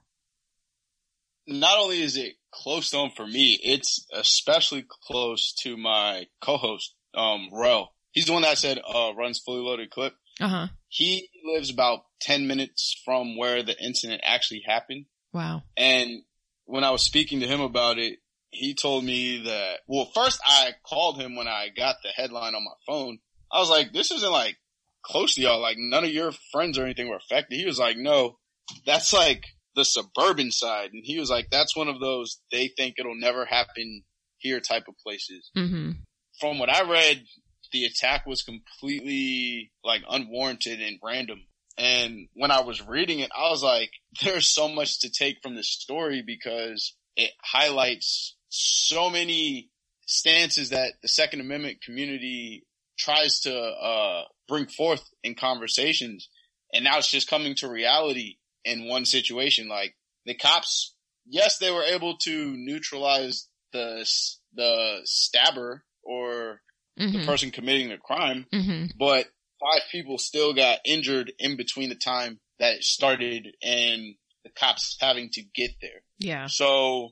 [1.48, 3.60] not only is it close to home for me.
[3.64, 7.94] It's especially close to my co-host, um, Rel.
[8.12, 10.14] He's the one that said, uh, runs fully loaded clip.
[10.40, 10.68] Uh huh.
[10.88, 15.06] He lives about 10 minutes from where the incident actually happened.
[15.34, 15.64] Wow.
[15.78, 16.24] And
[16.66, 20.72] when I was speaking to him about it, he told me that, well, first I
[20.86, 23.20] called him when I got the headline on my phone.
[23.52, 24.58] I was like, this isn't like
[25.04, 25.62] close to y'all.
[25.62, 27.58] Like none of your friends or anything were affected.
[27.58, 28.38] He was like, no,
[28.86, 29.46] that's like
[29.76, 30.90] the suburban side.
[30.92, 34.04] And he was like, that's one of those, they think it'll never happen
[34.38, 35.50] here type of places.
[35.58, 35.92] Mm-hmm.
[36.40, 37.24] From what I read,
[37.72, 41.42] the attack was completely like unwarranted and random.
[41.78, 43.92] And when I was reading it, I was like,
[44.24, 49.70] there's so much to take from this story because it highlights so many
[50.06, 52.66] stances that the Second Amendment community
[52.98, 56.30] tries to uh, bring forth in conversations.
[56.74, 59.68] And now it's just coming to reality in one situation.
[59.68, 59.96] Like
[60.26, 60.94] the cops,
[61.26, 64.06] yes, they were able to neutralize the
[64.54, 66.62] the stabber or
[67.02, 67.20] Mm-hmm.
[67.20, 68.98] the person committing the crime, Mm-hmm.
[68.98, 69.26] but
[69.60, 74.98] five people still got injured in between the time that it started and the cops
[75.00, 76.02] having to get there.
[76.20, 76.48] Yeah.
[76.48, 77.10] So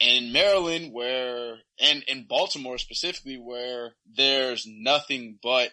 [0.00, 5.70] in Maryland where, and in Baltimore specifically where there's nothing but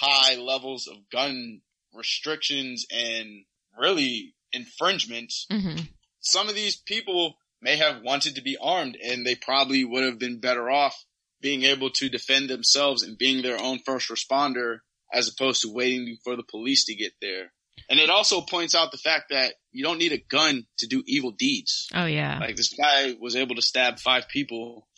[0.00, 1.60] high levels of gun
[1.92, 3.44] restrictions and
[3.78, 5.84] really infringements, Mm-hmm.
[6.20, 10.18] some of these people may have wanted to be armed and they probably would have
[10.18, 11.04] been better off
[11.44, 14.78] being able to defend themselves and being their own first responder
[15.12, 17.52] as opposed to waiting for the police to get there.
[17.90, 21.02] And it also points out the fact that you don't need a gun to do
[21.06, 21.90] evil deeds.
[21.94, 22.38] Oh yeah.
[22.40, 24.88] Like this guy was able to stab five people.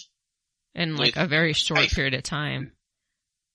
[0.73, 1.95] in like a very short knife.
[1.95, 2.71] period of time.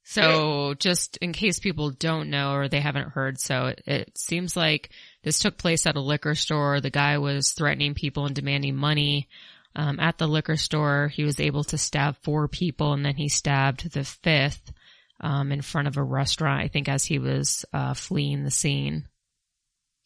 [0.04, 4.58] So just in case people don't know or they haven't heard, so it, it seems
[4.58, 4.90] like
[5.24, 6.82] this took place at a liquor store.
[6.82, 9.30] The guy was threatening people and demanding money.
[9.76, 13.30] Um, at the liquor store, he was able to stab four people and then he
[13.30, 14.74] stabbed the fifth,
[15.22, 19.08] um, in front of a restaurant, I think as he was, uh, fleeing the scene.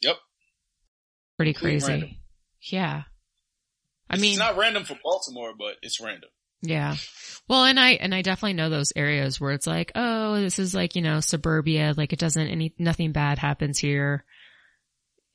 [0.02, 0.18] Yep.
[1.38, 1.88] Pretty crazy.
[1.88, 2.10] random.
[2.62, 3.04] Yeah.
[4.10, 6.30] I It's mean, it's not random for Baltimore, but it's random.
[6.62, 6.96] Yeah.
[7.48, 10.76] Well, and I, and I definitely know those areas where it's like, oh, this is
[10.76, 14.26] like, you know, suburbia, like it doesn't, any, nothing bad happens here.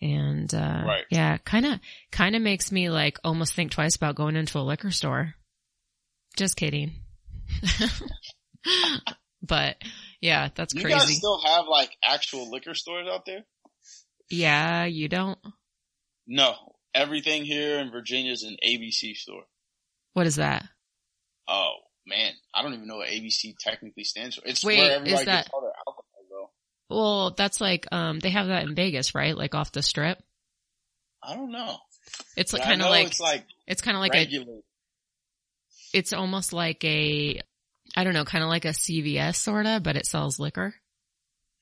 [0.03, 1.05] And, uh, Right.
[1.11, 1.79] yeah, kind of,
[2.11, 5.35] kind of makes me like almost think twice about going into a liquor store.
[6.37, 6.93] Just kidding.
[9.43, 9.77] but
[10.21, 10.89] yeah, that's crazy.
[10.89, 13.45] You guys still have like actual liquor stores out there?
[14.31, 15.39] yeah, you don't,
[16.27, 16.55] No.
[16.93, 19.45] Everything here in Virginia is an ABC store.
[20.15, 20.67] what is that?
[21.47, 21.75] Oh
[22.07, 24.43] man, I don't even know what ABC technically stands for.
[24.45, 25.70] It's Wait, where is everybody that- gets all their alcohol though.
[26.91, 29.37] Well, that's like, um, they have that in Vegas, right?
[29.37, 30.19] Like off the strip.
[31.23, 31.77] I don't know.
[32.37, 34.63] It's like kind of like, it's like it's kind of like a
[35.93, 37.41] it's almost like a,
[37.97, 40.75] I don't know, kind of like a CVS sorta, but it sells liquor.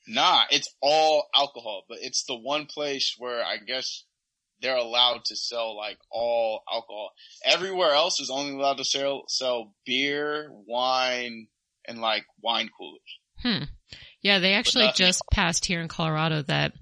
[0.07, 4.05] Nah, it's all alcohol, but it's the one place where I guess
[4.61, 7.11] they're allowed to sell like all alcohol.
[7.45, 11.49] Everywhere else is only allowed to sell sell beer, wine,
[11.87, 13.01] and like wine coolers.
[13.43, 13.65] Hmm.
[14.23, 16.73] Yeah, they actually nothing just passed here in Colorado that,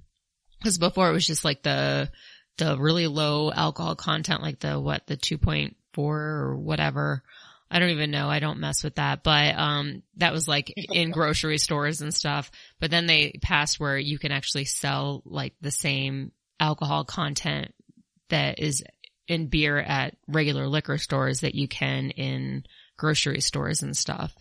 [0.63, 2.11] cause before it was just like the,
[2.59, 7.23] the really low alcohol content, like the, what, the 2.4 or whatever.
[7.71, 8.29] I don't even know.
[8.29, 12.51] I don't mess with that, but, um, that was like in grocery stores and stuff.
[12.81, 17.75] But then they passed where you can actually sell like the same alcohol content
[18.29, 18.83] that is
[19.29, 22.65] in beer at regular liquor stores that you can in
[22.97, 24.35] grocery stores and stuff.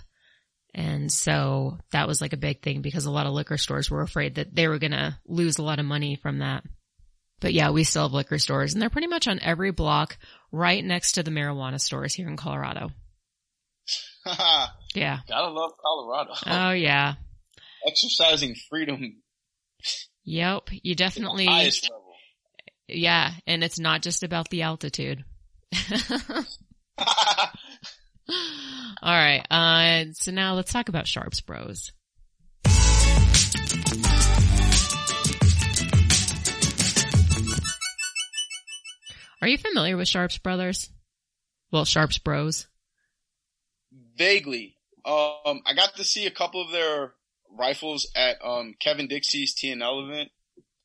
[0.77, 4.01] And so that was like a big thing because a lot of liquor stores were
[4.01, 6.65] afraid that they were going to lose a lot of money from that.
[7.39, 10.17] But yeah, we still have liquor stores and they're pretty much on every block
[10.51, 12.89] right next to the marijuana stores here in Colorado.
[14.95, 15.19] Yeah.
[15.27, 16.33] Gotta love Colorado.
[16.47, 17.15] Oh yeah.
[17.85, 19.21] Exercising freedom
[20.23, 20.69] Yep.
[20.81, 22.13] You definitely, highest level.
[22.87, 23.31] yeah.
[23.45, 25.23] And it's not just about the altitude.
[29.01, 29.45] All right.
[29.49, 31.91] Uh, so now let's talk about Sharps Bros.
[39.41, 40.89] Are you familiar with Sharps Brothers?
[41.71, 42.67] Well, Sharps Bros.
[44.17, 44.77] Vaguely.
[45.05, 47.13] Um, I got to see a couple of their
[47.57, 50.29] rifles at um Kevin Dixie's TNL event.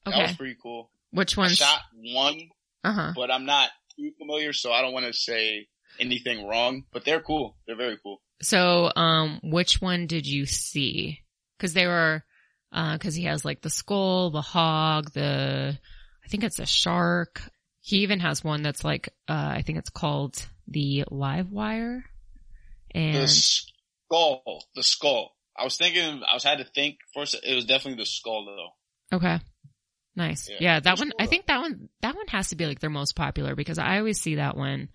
[0.06, 0.16] Okay.
[0.18, 0.90] That was pretty cool.
[1.10, 1.56] Which I one's?
[1.56, 2.38] shot one,
[2.84, 3.12] Uh huh.
[3.14, 5.68] but I'm not too familiar, so I don't want to say
[6.00, 6.84] anything wrong.
[6.92, 7.56] But they're cool.
[7.66, 8.20] They're very cool.
[8.42, 11.20] So, um, which one did you see?
[11.58, 12.24] Cause they were,
[12.72, 15.78] uh, cause he has like the skull, the hog, the,
[16.24, 17.42] I think it's a shark.
[17.80, 22.04] He even has one that's like, uh, I think it's called the live wire.
[22.94, 24.64] The skull.
[24.74, 25.36] The skull.
[25.56, 27.36] I was thinking, I was had to think first.
[27.44, 29.16] It was definitely the skull though.
[29.16, 29.40] okay.
[30.16, 30.48] Nice.
[30.48, 32.80] Yeah, Yeah, that one, four I think that one, that one has to be like
[32.80, 34.88] their most popular because I always see that one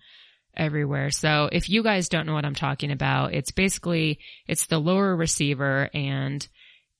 [0.56, 1.10] everywhere.
[1.10, 5.14] So if you guys don't know what I'm talking about, it's basically, it's the lower
[5.14, 6.46] receiver and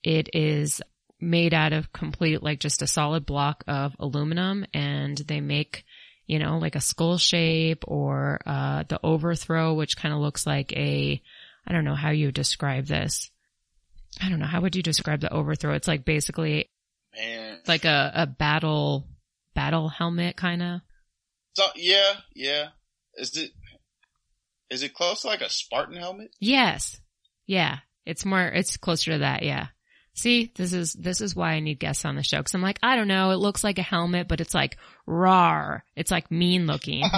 [0.03, 0.83] it is
[1.21, 5.85] made out of complete, like just a solid block of aluminum and they make,
[6.27, 10.73] you know, like a skull shape or, uh, the overthrow, which kind of looks like
[10.73, 11.23] a,
[11.67, 13.31] I don't know how you describe this.
[14.23, 14.47] I don't know.
[14.47, 15.75] How would you describe the overthrow?
[15.75, 16.71] It's like basically
[17.15, 17.59] Man.
[17.67, 19.07] like a, a battle,
[19.55, 20.81] battle helmet kind of.
[21.55, 22.69] So yeah, yeah.
[23.17, 23.53] Is it?
[24.71, 26.31] Is it close to like a Spartan helmet?
[26.41, 27.01] Yes.
[27.47, 27.79] Yeah.
[28.05, 29.43] It's more, it's closer to that.
[29.43, 29.69] Yeah.
[30.15, 32.43] See, this is, this is why I need guests on the show.
[32.43, 33.31] Cause I'm like, I don't know.
[33.31, 35.85] It looks like a helmet, but it's like rar.
[35.95, 37.05] It's like mean looking.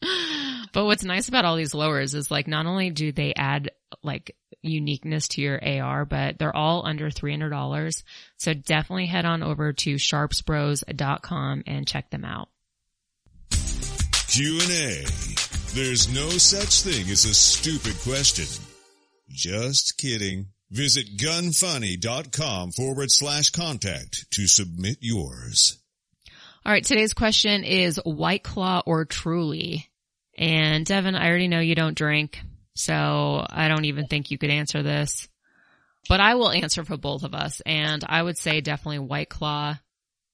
[0.72, 3.72] but what's nice about all these lowers is like, not only do they add
[4.02, 8.02] like uniqueness to your AR, but they're all under $300.
[8.36, 12.48] So definitely head on over to sharpsbros.com and check them out.
[14.32, 15.04] Q&A.
[15.74, 18.46] There's no such thing as a stupid question.
[19.28, 20.46] Just kidding.
[20.70, 25.78] Visit gunfunny.com forward slash contact to submit yours.
[26.64, 29.90] All right, today's question is White Claw or Truly?
[30.38, 32.40] And Devin, I already know you don't drink,
[32.74, 35.28] so I don't even think you could answer this.
[36.08, 39.76] But I will answer for both of us, and I would say definitely White Claw.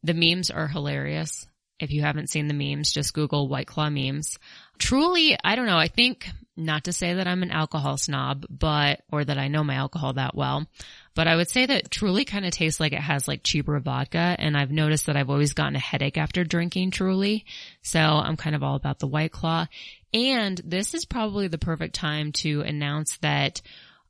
[0.04, 1.47] The memes are hilarious.
[1.78, 4.36] If you haven't seen the memes, just Google White Claw memes.
[4.78, 9.02] Truly, I don't know, I think, not to say that I'm an alcohol snob, but,
[9.12, 10.66] or that I know my alcohol that well,
[11.14, 14.36] but I would say that Truly kind of tastes like it has like cheaper vodka
[14.38, 17.44] and I've noticed that I've always gotten a headache after drinking Truly.
[17.82, 19.66] So I'm kind of all about the White Claw.
[20.12, 23.62] And this is probably the perfect time to announce that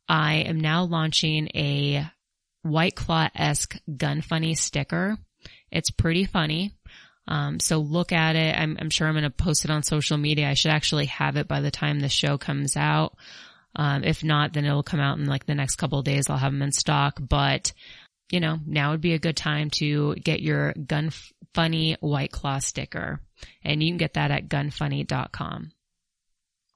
[0.09, 2.07] I am now launching a
[2.63, 5.19] White Claw-esque gun funny sticker.
[5.71, 6.73] It's pretty funny.
[7.29, 8.59] Um, so look at it.
[8.59, 10.49] I'm, I'm sure I'm going to post it on social media.
[10.49, 13.17] I should actually have it by the time the show comes out.
[13.77, 16.31] Um, if not, then it'll come out in like the next couple of days.
[16.31, 17.73] I'll have them in stock, but
[18.31, 21.11] you know, now would be a good time to get your gun
[21.55, 23.21] funny white claw sticker
[23.63, 25.73] and you can get that at gunfunny.com.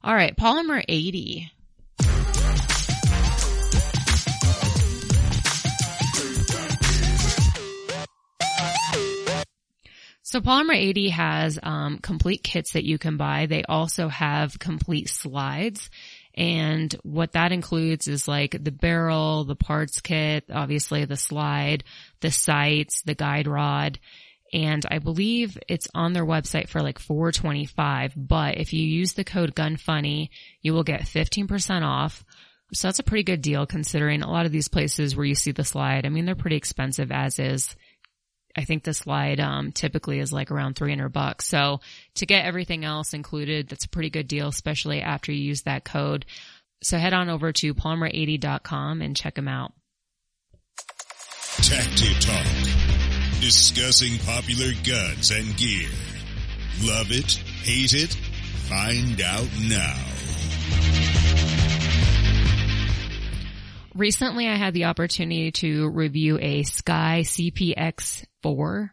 [0.05, 0.37] All right.
[0.37, 1.51] Polymer 80.
[10.33, 13.45] So Polymer 80 has um, complete kits that you can buy.
[13.45, 15.91] They also have complete slides.
[16.35, 21.85] And what that includes is like the barrel, the parts kit, obviously the slide,
[22.21, 23.99] the sights, the guide rod.
[24.55, 29.25] And I believe it's on their website for like 425, but if you use the
[29.25, 30.31] code GUNFUNNY,
[30.63, 32.25] you will get 15% off.
[32.73, 35.53] So that's a pretty good deal considering a lot of these places where you see
[35.53, 36.07] the slide.
[36.07, 37.77] I mean, they're pretty expensive as is.
[38.57, 41.47] I think the slide um, typically is like around 300 bucks.
[41.47, 41.81] So
[42.17, 45.85] to get everything else included, that's a pretty good deal, especially after you use that
[45.85, 46.27] code.
[46.83, 49.73] So head on over to polymer80.com and check them out.
[51.57, 53.41] Tacti Talk.
[53.41, 55.89] Discussing popular guns and gear.
[56.83, 57.33] Love it?
[57.63, 58.15] Hate it?
[58.69, 61.22] Find out now.
[63.95, 68.91] Recently I had the opportunity to review a SCCY CPX4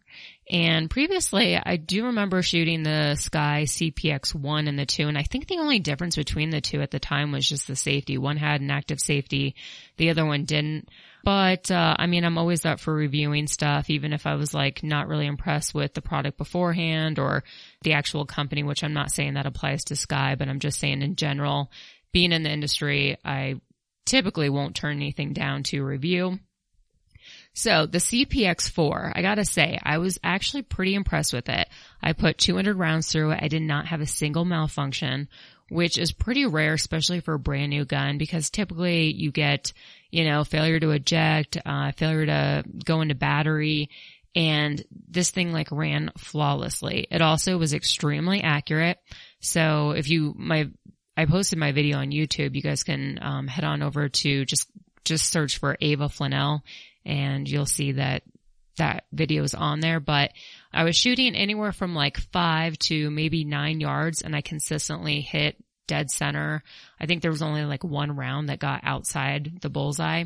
[0.52, 5.48] and previously I do remember shooting the SCCY CPX1 and the 2 and I think
[5.48, 8.18] the only difference between the two at the time was just the safety.
[8.18, 9.56] One had an active safety,
[9.98, 10.90] the other one didn't.
[11.24, 14.84] But, uh, I mean, I'm always up for reviewing stuff, even if I was like
[14.84, 17.44] not really impressed with the product beforehand or
[17.84, 21.02] the actual company, which I'm not saying that applies to SCCY, but I'm just saying
[21.02, 21.72] in general,
[22.12, 23.60] being in the industry, I
[24.10, 26.40] typically won't turn anything down to review.
[27.54, 31.68] So the CPX4, I gotta say, I was actually pretty impressed with it.
[32.02, 33.40] I put 200 rounds through it.
[33.42, 35.28] I did not have a single malfunction,
[35.70, 39.74] which is pretty rare, especially for a brand new gun, because typically you get,
[40.10, 43.90] you know, failure to eject, uh, failure to go into battery,
[44.36, 47.08] and this thing like ran flawlessly.
[47.12, 49.00] It also was extremely accurate.
[49.40, 50.70] So if you, my,
[51.20, 54.70] I posted my video on YouTube, you guys can, um, head on over to just,
[55.04, 56.62] just search for Ava Flanell
[57.06, 58.24] and you'll see that
[58.78, 60.32] that video is on there, but
[60.72, 65.58] I was shooting anywhere from like five to maybe nine yards and I consistently hit
[65.88, 66.64] dead center.
[67.02, 70.24] I think there was only like one round that got outside the bullseye.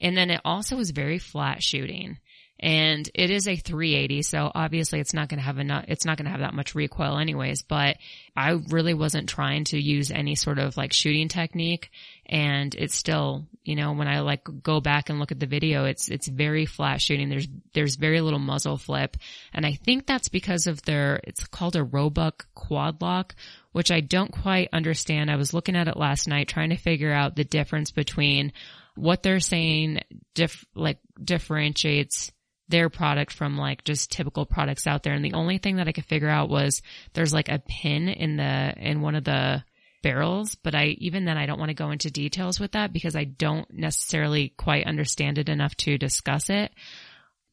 [0.00, 2.16] And then it also was very flat shooting.
[2.62, 4.22] And it is a 380.
[4.22, 6.76] So obviously it's not going to have enough, it's not going to have that much
[6.76, 7.96] recoil anyways, but
[8.36, 11.90] I really wasn't trying to use any sort of like shooting technique.
[12.24, 15.86] And it's still, you know, when I like go back and look at the video,
[15.86, 17.28] it's, it's very flat shooting.
[17.28, 19.16] There's, there's very little muzzle flip.
[19.52, 23.34] And I think that's because of their, it's called a Roebuck quad lock,
[23.72, 25.32] which I don't quite understand.
[25.32, 28.52] I was looking at it last night trying to figure out the difference between
[28.94, 30.00] what they're saying
[30.34, 32.30] diff, like differentiates
[32.72, 35.12] their product from like just typical products out there.
[35.12, 38.36] And the only thing that I could figure out was there's like a pin in
[38.36, 39.62] the, in one of the
[40.02, 43.14] barrels, but I, even then I don't want to go into details with that because
[43.14, 46.72] I don't necessarily quite understand it enough to discuss it.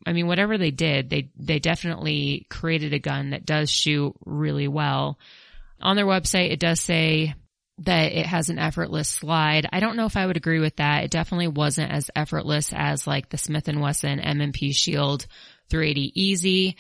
[0.08, 4.70] I mean, whatever they did, they, they definitely created a gun that does shoot really
[4.70, 5.20] well.
[5.82, 7.36] On their website, it does say
[7.80, 9.68] that it has an effortless slide.
[9.72, 11.04] I don't know if I would agree with that.
[11.04, 15.26] It definitely wasn't as effortless as like the Smith & Wesson M&P Shield
[15.70, 16.76] 380 Easy,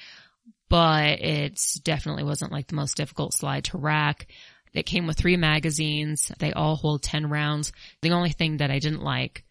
[0.70, 4.28] but it definitely wasn't like the most difficult slide to rack.
[4.74, 6.32] It came with three magazines.
[6.40, 7.72] They all hold 10 rounds.
[8.02, 9.44] The only thing that I didn't like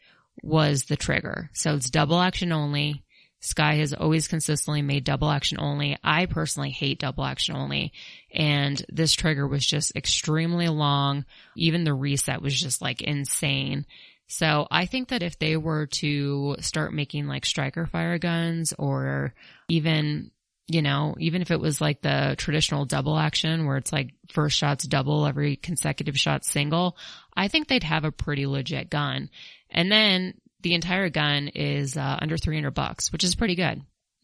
[0.42, 1.50] was the trigger.
[1.54, 3.04] So it's double action only.
[3.42, 5.96] SCCY has always consistently made double action only.
[6.02, 7.92] I personally hate double action only.
[8.34, 11.24] And this trigger was just extremely long.
[11.56, 13.86] Even the reset was just like insane.
[14.26, 19.34] So I think that if they were to start making like striker fire guns or
[19.68, 20.30] even,
[20.66, 24.58] you know, even if it was like the traditional double action where it's like first
[24.58, 26.96] shot's double, every consecutive shot single,
[27.36, 29.30] I think they'd have a pretty legit gun.
[29.70, 33.82] And then the entire gun is uh, under 300 bucks, which is pretty good.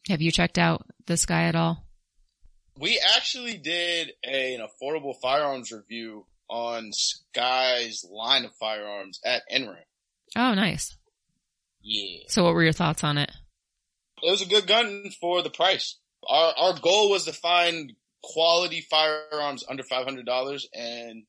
[0.09, 1.85] Have you checked out this guy at all?
[2.79, 9.77] We actually did a, an affordable firearms review on SCCY's line of firearms at NRAM.
[10.37, 10.97] Oh, nice.
[11.83, 12.25] Yeah.
[12.29, 13.31] So what were your thoughts on it?
[14.23, 15.99] It was a good gun for the price.
[16.27, 21.25] Our, our goal was to find quality firearms under $500 and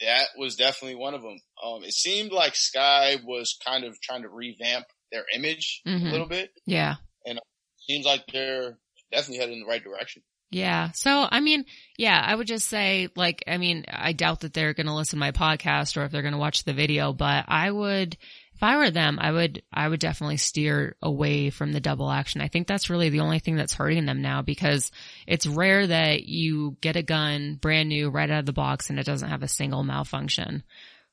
[0.00, 1.38] that was definitely one of them.
[1.64, 6.06] Um, it seemed like SCCY was kind of trying to revamp their image mm-hmm.
[6.06, 6.50] a little bit.
[6.66, 6.96] Yeah.
[7.24, 7.44] And it
[7.78, 8.78] seems like they're
[9.12, 10.22] definitely heading in the right direction.
[10.50, 10.90] Yeah.
[10.92, 11.64] So, I mean,
[11.96, 15.18] yeah, I would just say, like, I mean, I doubt that they're going to listen
[15.18, 18.18] to my podcast or if they're going to watch the video, but I would,
[18.54, 22.42] if I were them, I would, I would definitely steer away from the double action.
[22.42, 24.90] I think that's really the only thing that's hurting them now because
[25.26, 28.98] it's rare that you get a gun brand new right out of the box and
[28.98, 30.64] it doesn't have a single malfunction.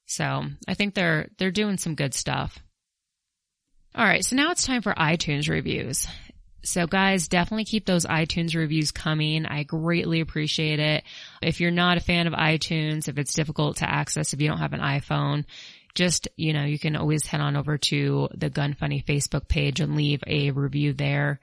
[0.10, 2.58] So I think they're, they're doing some good stuff.
[3.94, 4.26] All right.
[4.26, 6.08] So now it's time for iTunes reviews.
[6.64, 9.46] So guys, definitely keep those iTunes reviews coming.
[9.46, 11.04] I greatly appreciate it.
[11.44, 14.58] If you're not a fan of iTunes, if it's difficult to access, if you don't
[14.58, 15.46] have an iPhone,
[15.94, 19.80] just, you know, you can always head on over to the Gun Funny Facebook page
[19.80, 21.40] and leave a review there.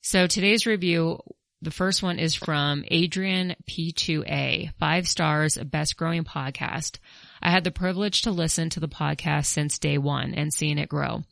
[0.00, 1.20] So today's review,
[1.60, 6.98] the first one is from Adrian P2A, five stars, best growing podcast.
[7.42, 10.88] I had the privilege to listen to the podcast since day one and seeing it
[10.88, 11.22] grow.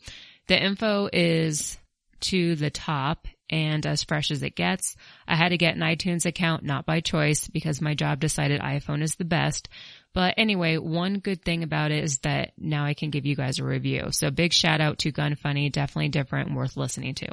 [0.46, 1.78] The info is
[2.20, 4.96] to the top and as fresh as it gets.
[5.28, 9.02] I had to get an iTunes account, not by choice because my job decided iPhone
[9.02, 9.68] is the best.
[10.12, 13.58] But anyway, one good thing about it is that now I can give you guys
[13.58, 14.08] a review.
[14.10, 17.28] So big shout out to Gun Funny, definitely different worth listening to.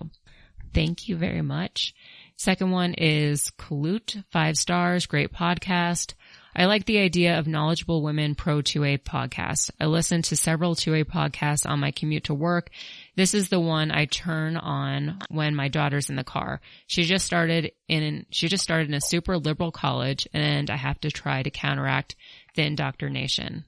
[0.73, 1.93] Thank you very much.
[2.37, 6.13] Second one is Kalut, five stars, great podcast.
[6.55, 9.71] I like the idea of knowledgeable women pro 2A podcast.
[9.79, 12.69] I listen to several 2A podcasts on my commute to work.
[13.15, 16.59] This is the one I turn on when my daughter's in the car.
[16.87, 20.99] She just started in, she just started in a super liberal college and I have
[21.01, 22.15] to try to counteract
[22.55, 23.63] the indoctrination.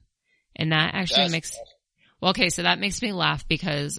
[0.54, 1.58] And that actually That's makes,
[2.20, 3.98] well, okay, so that makes me laugh because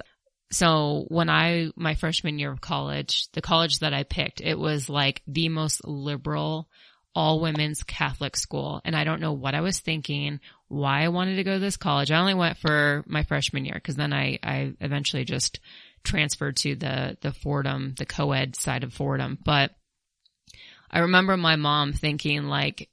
[0.51, 4.89] so when I, my freshman year of college, the college that I picked, it was
[4.89, 6.69] like the most liberal
[7.15, 8.81] all women's Catholic school.
[8.83, 11.77] And I don't know what I was thinking, why I wanted to go to this
[11.77, 12.11] college.
[12.11, 15.59] I only went for my freshman year because then I, I eventually just
[16.03, 19.37] transferred to the, the Fordham, the co-ed side of Fordham.
[19.43, 19.71] But
[20.91, 22.89] I remember my mom thinking like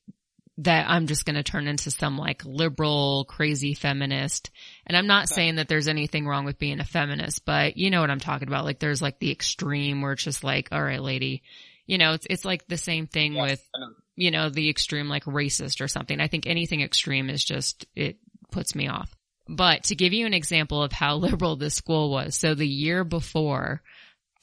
[0.59, 4.51] that I'm just going to turn into some like liberal, crazy feminist.
[4.87, 8.01] And I'm not saying that there's anything wrong with being a feminist, but you know
[8.01, 8.65] what I'm talking about.
[8.65, 11.43] Like there's like the extreme where it's just like, all right, lady,
[11.87, 13.69] you know, it's, it's like the same thing yes, with,
[14.17, 16.21] you know, the extreme like racist or something.
[16.21, 18.19] I think anything extreme is just, it
[18.51, 19.15] puts me off.
[19.49, 23.05] But to give you an example of how liberal this school was, so the year
[23.05, 23.83] before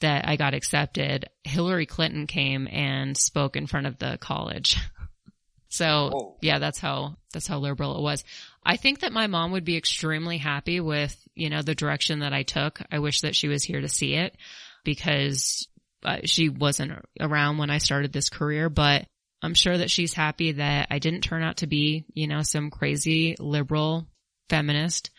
[0.00, 4.76] that I got accepted, Hillary Clinton came and spoke in front of the college.
[5.68, 6.36] so Whoa.
[6.40, 8.24] yeah, that's how, that's how liberal it was.
[8.64, 12.32] I think that my mom would be extremely happy with, you know, the direction that
[12.32, 12.80] I took.
[12.90, 14.36] I wish that she was here to see it
[14.84, 15.68] because
[16.04, 19.06] uh, she wasn't around when I started this career, but
[19.42, 22.70] I'm sure that she's happy that I didn't turn out to be, you know, some
[22.70, 24.06] crazy liberal
[24.48, 25.10] feminist.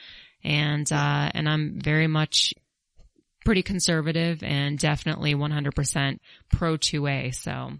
[0.43, 2.53] And, uh, and I'm very much
[3.45, 6.19] pretty conservative and definitely 100%
[6.51, 7.33] pro 2A.
[7.33, 7.71] So,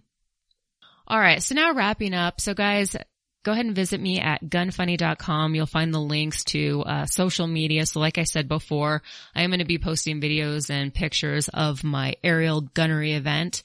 [1.08, 1.44] all right.
[1.44, 2.42] So now wrapping up.
[2.42, 2.96] So guys,
[3.44, 5.56] go ahead and visit me at gunfunny.com.
[5.56, 7.86] You'll find the links to uh, social media.
[7.86, 9.02] So like I said before,
[9.36, 13.64] I am going to be posting videos and pictures of my aerial gunnery event.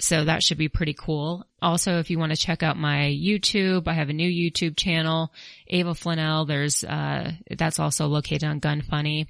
[0.00, 1.46] So that should be pretty cool.
[1.60, 5.32] Also, if you want to check out my YouTube, I have a new YouTube channel,
[5.68, 6.46] Ava Flanell.
[6.46, 9.28] There's, uh, that's also located on Gun Funny.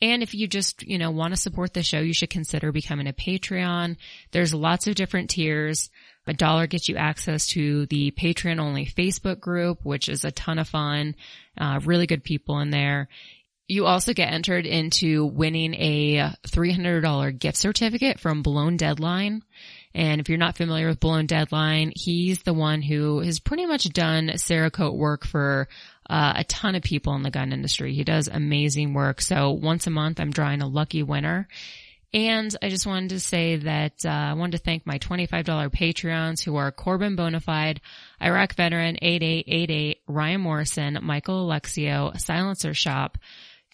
[0.00, 3.08] And if you just, you know, want to support the show, you should consider becoming
[3.08, 3.96] a Patreon.
[4.30, 5.90] There's lots of different tiers.
[6.26, 10.58] A dollar gets you access to the Patreon only Facebook group, which is a ton
[10.58, 11.16] of fun.
[11.56, 13.08] Uh, really good people in there.
[13.66, 19.42] You also get entered into winning a $300 gift certificate from Blown Deadline.
[19.94, 23.84] And if you're not familiar with Blown Deadline, he's the one who has pretty much
[23.84, 25.68] done Cerakote work for
[26.08, 27.94] uh, a ton of people in the gun industry.
[27.94, 29.20] He does amazing work.
[29.20, 31.48] So once a month, I'm drawing a lucky winner.
[32.14, 36.42] And I just wanted to say that uh, I wanted to thank my $25 Patreons
[36.42, 37.78] who are Corbin Bonafide,
[38.22, 43.18] Iraq Veteran 8888, Ryan Morrison, Michael Alexio, Silencer Shop,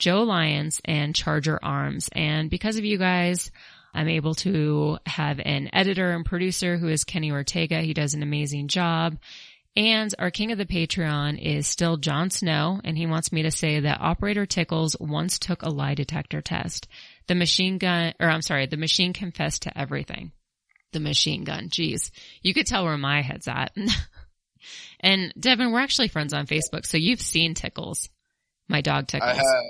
[0.01, 2.09] Joe Lyons, and Charter Arms.
[2.11, 3.53] And because of you guys,
[3.95, 7.81] I'm able to have an editor and producer who is Kenny Ortega.
[7.81, 9.19] He does an amazing job.
[9.77, 13.51] And our king of the Patreon is still Jon Snow, and he wants me to
[13.51, 16.87] say that Operator Tickles once took a lie detector test.
[17.27, 20.31] The machine gun, or I'm sorry, the machine confessed to everything.
[20.93, 22.13] The machine gun, jeez.
[22.41, 23.77] You could tell where my head's at.
[25.01, 28.11] and Devin, we're actually friends on Facebook, so you've seen Tickles.
[28.69, 29.33] My dog Tickles.
[29.33, 29.65] I have.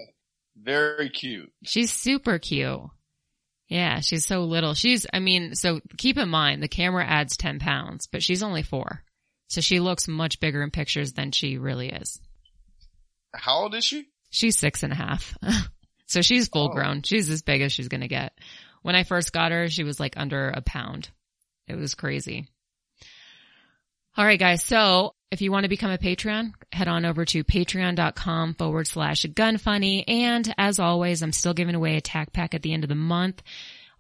[0.56, 1.50] Very cute.
[1.64, 2.80] She's super cute.
[3.74, 4.74] Yeah, she's so little.
[4.74, 8.62] She's, I mean, so keep in mind the camera adds 10 pounds, but she's only
[8.62, 9.02] four.
[9.48, 12.20] So she looks much bigger in pictures than she really is.
[13.34, 14.06] How old is she?
[14.30, 15.36] She's six and a half.
[16.06, 16.72] so she's full oh.
[16.72, 17.02] grown.
[17.02, 18.38] She's as big as she's going to get.
[18.82, 21.10] When I first got her, she was like under a pound.
[21.66, 22.46] It was crazy.
[24.16, 24.62] All right, guys.
[24.62, 29.26] So if you want to become a Patreon, head on over to patreon.com forward slash
[29.26, 30.04] gunfunny.
[30.06, 32.94] And as always, I'm still giving away a tack pack at the end of the
[32.94, 33.42] month.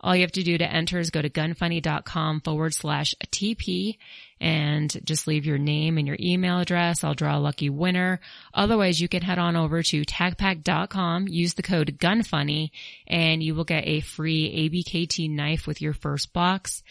[0.00, 3.96] All you have to do to enter is go to gunfunny.com forward slash TP
[4.40, 7.02] and just leave your name and your email address.
[7.02, 8.20] I'll draw a lucky winner.
[8.52, 12.70] Otherwise, you can head on over to tacpack.com, use the code GUNFUNNY,
[13.08, 16.84] and you will get a free ABKT knife with your first box.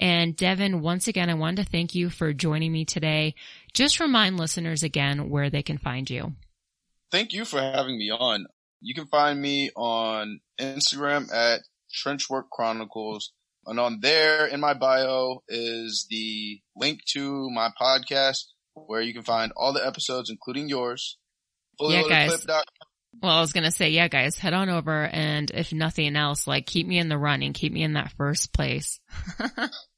[0.00, 3.34] And Devin, once again, I wanted to thank you for joining me today.
[3.74, 6.32] Just remind listeners again where they can find you.
[7.12, 8.46] Thank you for having me on.
[8.80, 11.60] You can find me on Instagram at
[11.94, 13.32] Trenchwork Chronicles.
[13.66, 19.22] And on there in my bio is the link to my podcast where you can
[19.22, 21.18] find all the episodes, including yours.
[21.78, 22.46] yeah, guys.
[23.22, 26.46] Well, I was going to say, yeah, guys, head on over and if nothing else,
[26.46, 28.98] like keep me in the running, keep me in that first place.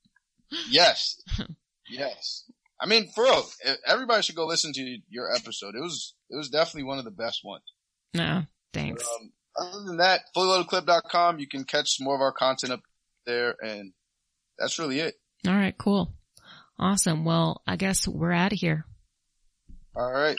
[0.71, 1.21] yes.
[1.91, 2.45] Yes.
[2.81, 3.45] I mean, for real,
[3.87, 5.75] everybody should go listen to your episode.
[5.75, 7.65] It was, it was definitely one of the best ones.
[8.15, 9.05] No, thanks.
[9.05, 12.81] But, um, other than that, fullyloadedclip.com, you can catch more of our content up
[13.27, 13.93] there and
[14.59, 15.17] that's really it.
[15.47, 16.15] All right, cool.
[16.79, 17.25] Awesome.
[17.25, 18.87] Well, I guess we're out of here.
[19.95, 20.39] All right.